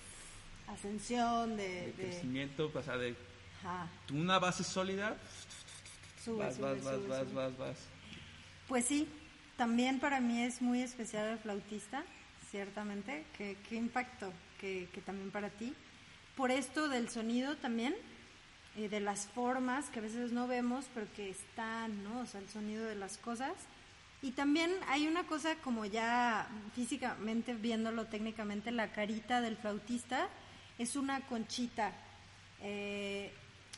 [0.67, 1.67] Ascensión, de.
[1.67, 3.15] de de- crecimiento, o sea, de
[3.63, 3.87] Ajá.
[4.11, 5.17] una base sólida,
[6.23, 7.33] Sube, vas, sube, vas, vas, sube, vas, sube.
[7.33, 7.77] vas, vas.
[8.67, 9.07] Pues sí,
[9.57, 12.03] también para mí es muy especial el flautista,
[12.49, 13.25] ciertamente.
[13.37, 15.73] Qué, impacto que, también para ti.
[16.35, 17.95] Por esto del sonido también,
[18.77, 22.21] eh, de las formas que a veces no vemos, pero que están, ¿no?
[22.21, 23.53] O sea, el sonido de las cosas.
[24.21, 30.29] Y también hay una cosa como ya físicamente, viéndolo técnicamente, la carita del flautista
[30.77, 31.91] es una conchita.
[32.61, 33.33] Eh,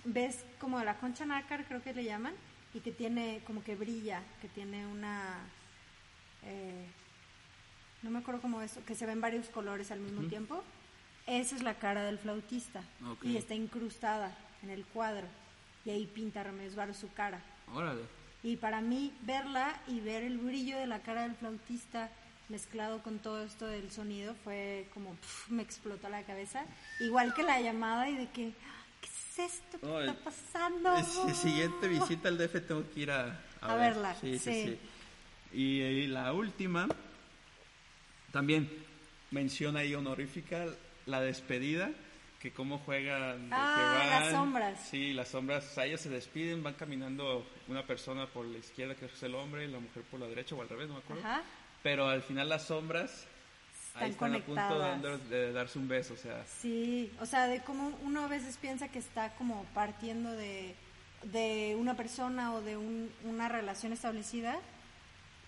[0.05, 2.35] ¿Ves como la concha nácar, creo que le llaman?
[2.73, 5.39] Y que tiene, como que brilla, que tiene una...
[6.45, 6.85] eh,
[8.03, 10.63] no me acuerdo cómo es, que se ven varios colores al mismo tiempo.
[11.27, 12.83] Esa es la cara del flautista.
[13.23, 15.27] Y está incrustada en el cuadro.
[15.85, 17.41] Y ahí pinta Remedios Varo su cara.
[17.73, 18.01] Órale.
[18.43, 22.09] Y para mí verla y ver el brillo de la cara del flautista
[22.47, 25.17] mezclado con todo esto del sonido fue como
[25.49, 26.63] me explotó la cabeza.
[26.99, 28.53] Igual que la llamada y de que,
[29.01, 30.95] ¿qué es esto que Ay, está pasando?
[31.03, 33.93] Si siguiente visita al DF tengo que ir a, A ver.
[33.95, 34.63] verla, Sí, sí, sí.
[34.67, 34.79] sí.
[35.55, 36.87] Y, y la última,
[38.31, 38.69] también
[39.31, 40.65] menciona ahí honorífica
[41.05, 41.91] la despedida,
[42.39, 43.49] que cómo juegan.
[43.51, 44.87] Ah, que las sombras.
[44.89, 45.65] Sí, las sombras.
[45.71, 49.35] O sea, ellos se despiden, van caminando una persona por la izquierda, que es el
[49.35, 51.23] hombre, y la mujer por la derecha, o al revés, no me acuerdo.
[51.25, 51.41] Ajá.
[51.81, 53.25] Pero al final las sombras
[53.95, 56.43] ahí Están están a punto de darse un beso, o sea.
[56.45, 60.75] Sí, o sea, de cómo uno a veces piensa que está como partiendo de,
[61.23, 64.59] de una persona o de un- una relación establecida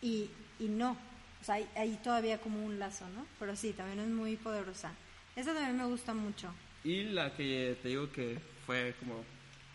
[0.02, 0.30] y,
[0.60, 0.98] y no.
[1.42, 3.26] O sea, hay, hay todavía como un lazo, ¿no?
[3.40, 4.92] Pero sí, también es muy poderosa.
[5.36, 6.52] Esa también me gusta mucho.
[6.84, 9.24] Y la que te digo que fue como,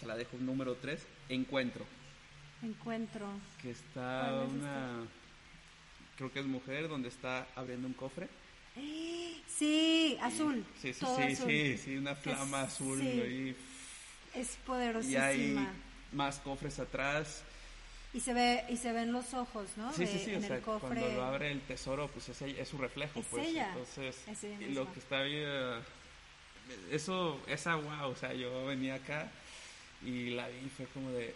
[0.00, 1.84] te la dejo número 3, Encuentro.
[2.62, 3.26] Encuentro.
[3.60, 5.06] Que está ¿Cuál es una,
[6.16, 8.28] creo que es mujer, donde está abriendo un cofre.
[9.46, 10.64] Sí, azul.
[10.80, 11.48] Sí, sí, todo sí, azul.
[11.50, 13.56] sí, sí, una flama Es- azul sí, ahí.
[14.34, 15.26] Es Y poderosísima.
[15.26, 15.68] hay
[16.12, 17.42] más cofres atrás.
[18.14, 19.90] Y se ve y se ven los ojos, ¿no?
[19.92, 20.86] Sí, sí, sí, en sea, el cofre.
[20.88, 23.46] cuando lo abre el tesoro, pues es, ella- es su reflejo, Es pues.
[23.48, 24.74] ella, Entonces, es ella y misma.
[24.84, 25.78] lo que está ahí, eh,
[26.90, 29.30] eso, esa wow, o sea, yo venía acá
[30.04, 31.34] y la vi y fue como de,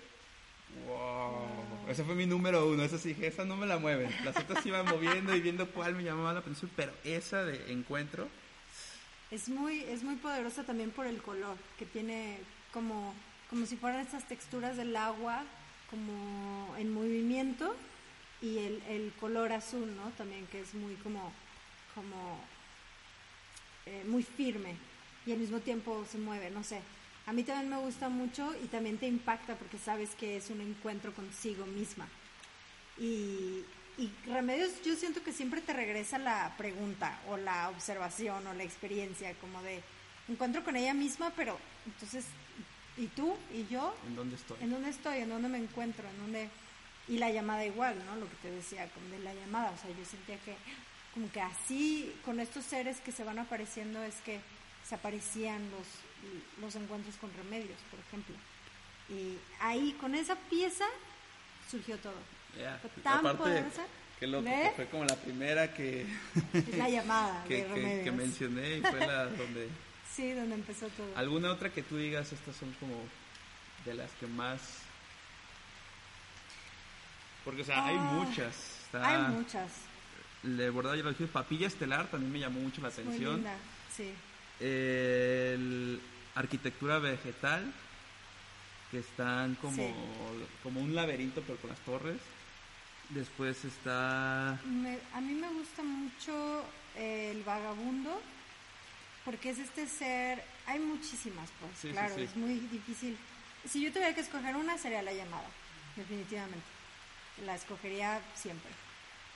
[0.86, 1.88] wow.
[1.88, 4.14] Ese fue mi número uno, esa sí dije, esa no me la mueven.
[4.24, 7.72] Las otras se iban moviendo y viendo cuál me llamaba la atención, pero esa de
[7.72, 8.28] encuentro,
[9.30, 12.38] Es muy, es muy poderosa también por el color, que tiene
[12.72, 13.14] como
[13.48, 15.42] como si fueran estas texturas del agua
[15.90, 17.74] como en movimiento
[18.42, 20.10] y el, el color azul, ¿no?
[20.18, 21.32] También que es muy como,
[21.94, 22.38] como
[23.86, 24.74] eh, muy firme
[25.26, 26.80] y al mismo tiempo se mueve, no sé.
[27.26, 30.60] A mí también me gusta mucho y también te impacta porque sabes que es un
[30.60, 32.08] encuentro consigo misma.
[32.98, 33.64] Y,
[33.98, 38.62] y Remedios, yo siento que siempre te regresa la pregunta o la observación o la
[38.62, 39.82] experiencia, como de
[40.28, 42.24] encuentro con ella misma, pero entonces,
[42.96, 43.36] ¿y tú?
[43.52, 43.94] ¿Y yo?
[44.06, 44.56] ¿En dónde estoy?
[44.60, 45.18] ¿En dónde estoy?
[45.18, 46.08] ¿En dónde me encuentro?
[46.08, 46.48] ¿En dónde?
[47.08, 48.16] Y la llamada igual, ¿no?
[48.16, 50.54] Lo que te decía, como de la llamada, o sea, yo sentía que
[51.14, 54.38] como que así, con estos seres que se van apareciendo, es que
[54.86, 55.86] se aparecían los,
[56.60, 58.34] los encuentros con remedios, por ejemplo.
[59.08, 60.84] Y ahí, con esa pieza,
[61.70, 62.14] surgió todo.
[62.58, 62.78] Ya.
[62.80, 63.86] Fue tan Aparte, poderosa.
[64.20, 66.06] qué loco, que fue como la primera que,
[66.52, 69.68] Es la llamada que, de que- que mencioné y fue la donde...
[70.16, 71.14] Sí, donde empezó todo.
[71.14, 72.96] ¿Alguna otra que tú digas, estas son como
[73.84, 74.60] de las que más...
[77.44, 78.54] Porque, o sea, hay Ah, muchas.
[78.86, 79.70] Está Hay muchas.
[80.42, 83.34] De verdad, ya lo dije, Papilla Estelar también me llamó mucho la Muy atención.
[83.36, 83.54] linda,
[83.94, 84.12] sí.
[84.60, 86.00] El
[86.34, 87.72] arquitectura vegetal,
[88.90, 89.92] que están como, Sí.
[90.62, 92.18] como un laberinto, pero con las torres.
[93.10, 94.58] Después está...
[94.64, 96.64] Me- a mí me gusta mucho
[96.96, 98.20] el vagabundo,
[99.26, 102.22] porque es este ser, hay muchísimas, pues, Sí, sí, claro, sí.
[102.22, 103.18] es muy difícil.
[103.68, 105.48] Si yo tuviera que escoger una, sería la llamada,
[105.96, 106.64] definitivamente.
[107.44, 108.70] La escogería siempre,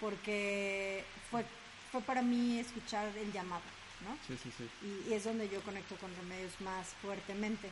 [0.00, 1.44] porque fue,
[1.90, 3.62] fue para mí escuchar el llamado,
[4.04, 4.16] ¿no?
[4.28, 4.70] Sí, sí, sí.
[4.86, 7.68] y, y es donde yo conecto con remedios más fuertemente.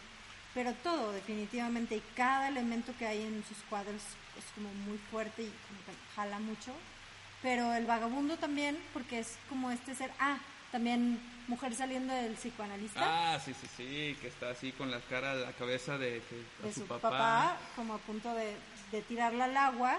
[0.55, 4.03] Pero todo, definitivamente, y cada elemento que hay en sus cuadros
[4.37, 6.75] es como muy fuerte y como que jala mucho.
[7.43, 10.39] Pero el vagabundo también, porque es como este ser, ah,
[10.73, 13.01] también mujer saliendo del psicoanalista,
[13.35, 16.69] Ah, sí, sí, sí, que está así con la cara, la cabeza de, de- de
[16.69, 17.11] a su, su papá.
[17.11, 17.57] papá.
[17.75, 18.55] como a punto de,
[18.93, 19.99] de tirarla al agua.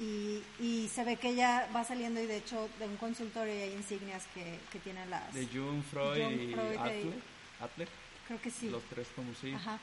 [0.00, 3.72] Y, y se ve que ella va saliendo y de hecho de un consultorio hay
[3.72, 5.34] insignias que, que tienen las...
[5.34, 7.14] De Jung, Freud Jung, y Freud y- Adler.
[7.60, 7.88] Adler,
[8.28, 8.68] creo que sí.
[8.70, 9.52] Los tres como sí.
[9.52, 9.76] Ajá.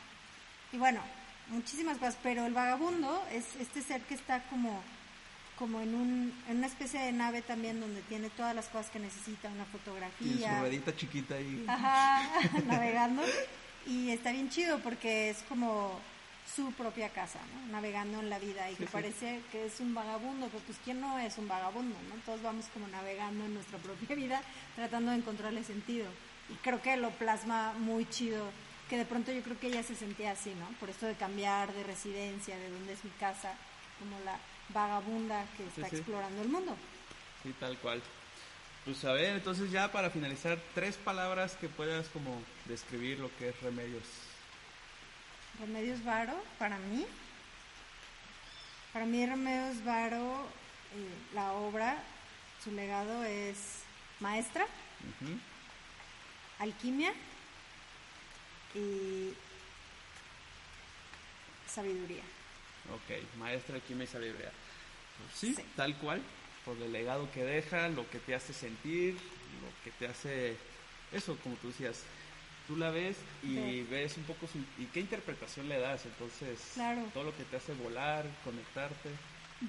[0.72, 1.02] Y bueno,
[1.50, 4.82] muchísimas cosas, pero el vagabundo es este ser que está como,
[5.58, 9.00] como en, un, en una especie de nave también donde tiene todas las cosas que
[9.00, 9.66] necesita, una
[10.20, 11.64] Y su fotografía, ruedita chiquita ahí.
[11.68, 12.22] ajá,
[12.68, 13.24] navegando.
[13.86, 16.00] Y está bien chido porque es como
[16.56, 17.72] su propia casa, ¿no?
[17.72, 18.92] Navegando en la vida y que sí.
[18.92, 22.16] parece que es un vagabundo, pero pues ¿quién no es un vagabundo, no?
[22.26, 24.42] Todos vamos como navegando en nuestra propia vida
[24.76, 26.08] tratando de encontrarle sentido.
[26.50, 28.46] Y creo que lo plasma muy chido,
[28.90, 30.68] que de pronto yo creo que ella se sentía así, ¿no?
[30.80, 33.54] Por esto de cambiar de residencia, de dónde es mi casa,
[34.00, 34.38] como la
[34.70, 35.98] vagabunda que está sí.
[35.98, 36.76] explorando el mundo.
[37.44, 38.02] Sí, tal cual.
[38.86, 43.50] Pues a ver, entonces ya para finalizar, tres palabras que puedas como describir lo que
[43.50, 44.04] es remedios.
[45.60, 47.06] Remedios Varo, para mí.
[48.94, 50.46] Para mí Remedios Varo,
[50.96, 51.98] eh, la obra,
[52.64, 53.84] su legado es
[54.20, 54.68] maestra,
[56.60, 57.12] alquimia
[58.76, 59.34] y
[61.68, 62.24] sabiduría.
[62.94, 64.52] Ok, maestra de química y sabiduría.
[65.18, 65.64] Pues sí, Sí.
[65.76, 66.22] tal cual,
[66.64, 70.56] por el legado que deja, lo que te hace sentir, lo que te hace,
[71.12, 72.02] eso como tú decías,
[72.68, 73.88] tú la ves y Sí.
[73.90, 77.04] ves un poco su, y qué interpretación le das, entonces Claro.
[77.14, 79.10] todo lo que te hace volar, conectarte.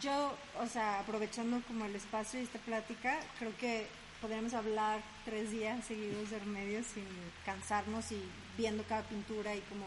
[0.01, 3.87] Yo, o sea, aprovechando como el espacio y esta plática, creo que
[4.21, 7.05] podríamos hablar tres días seguidos de remedios sin
[7.45, 8.21] cansarnos y
[8.59, 9.87] viendo cada pintura y como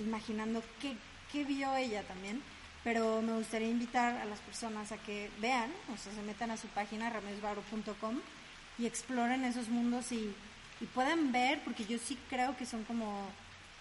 [0.00, 0.96] imaginando qué,
[1.32, 2.42] qué vio ella también.
[2.82, 6.56] Pero me gustaría invitar a las personas a que vean, o sea, se metan a
[6.56, 8.20] su página remediosvaro.com
[8.78, 10.34] y exploren esos mundos y,
[10.80, 13.28] y puedan ver, porque yo sí creo que son como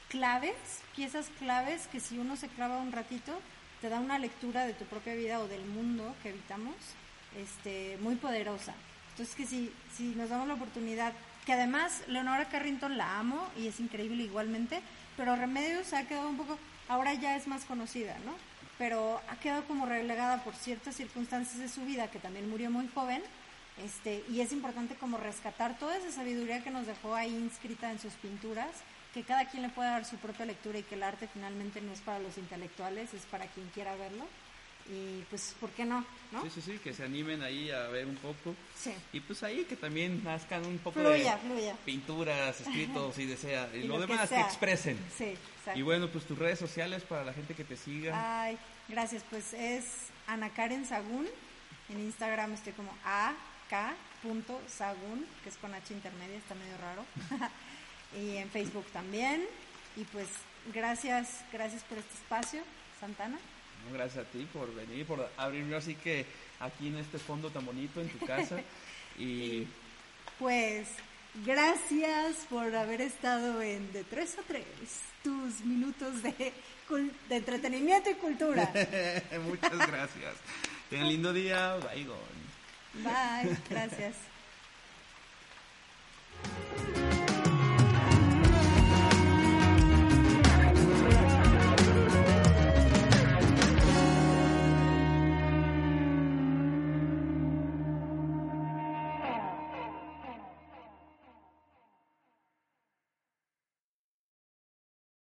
[0.10, 0.56] claves,
[0.96, 3.40] piezas claves que si uno se clava un ratito,
[3.80, 6.76] te da una lectura de tu propia vida o del mundo que habitamos,
[7.38, 8.74] este, muy poderosa.
[9.12, 11.14] Entonces que si, si nos damos la oportunidad,
[11.46, 14.82] que además Leonora Carrington la amo y es increíble igualmente,
[15.16, 16.58] pero Remedios ha quedado un poco,
[16.90, 18.34] ahora ya es más conocida, ¿no?
[18.78, 22.88] Pero ha quedado como relegada por ciertas circunstancias de su vida, que también murió muy
[22.90, 23.22] joven,
[23.84, 28.00] este, y es importante como rescatar toda esa sabiduría que nos dejó ahí inscrita en
[28.00, 28.72] sus pinturas,
[29.14, 31.94] que cada quien le pueda dar su propia lectura y que el arte finalmente no
[31.94, 34.26] es para los intelectuales, es para quien quiera verlo.
[34.88, 36.04] Y pues, ¿por qué no?
[36.32, 36.42] ¿no?
[36.44, 38.56] Sí, sí, sí, que se animen ahí a ver un poco.
[38.76, 38.92] Sí.
[39.14, 41.76] Y pues ahí que también nazcan un poco Fluya, de fluya.
[41.86, 43.70] pinturas, escritos y desea.
[43.74, 44.46] Y, Y lo, lo que demás que, sea.
[44.46, 44.98] expresen.
[45.16, 45.80] Sí, exacto.
[45.80, 48.42] Y bueno, pues tus redes sociales para la gente que te siga.
[48.44, 48.58] Ay,
[48.88, 49.24] gracias.
[49.30, 49.86] Pues es
[50.28, 51.28] Ana Karen Sagún.
[51.90, 57.06] En Instagram estoy como ak.sagún, que es con H intermedia, está medio raro.
[58.20, 59.46] y en Facebook también.
[59.96, 60.28] Y pues
[60.74, 62.62] gracias, gracias por este espacio,
[63.00, 63.38] Santana.
[63.94, 66.26] Gracias a ti por venir, por abrirme así que
[66.60, 68.60] aquí en este fondo tan bonito en tu casa.
[69.18, 69.68] y
[70.38, 70.88] Pues
[71.46, 74.64] gracias por haber estado en De tres a tres
[75.24, 76.54] tus minutos de,
[77.30, 78.64] entretenimiento y cultura.
[79.46, 80.36] Muchas gracias.
[80.90, 81.76] Tengan lindo día.
[81.76, 82.08] Bye,
[83.04, 84.16] Bye, gracias.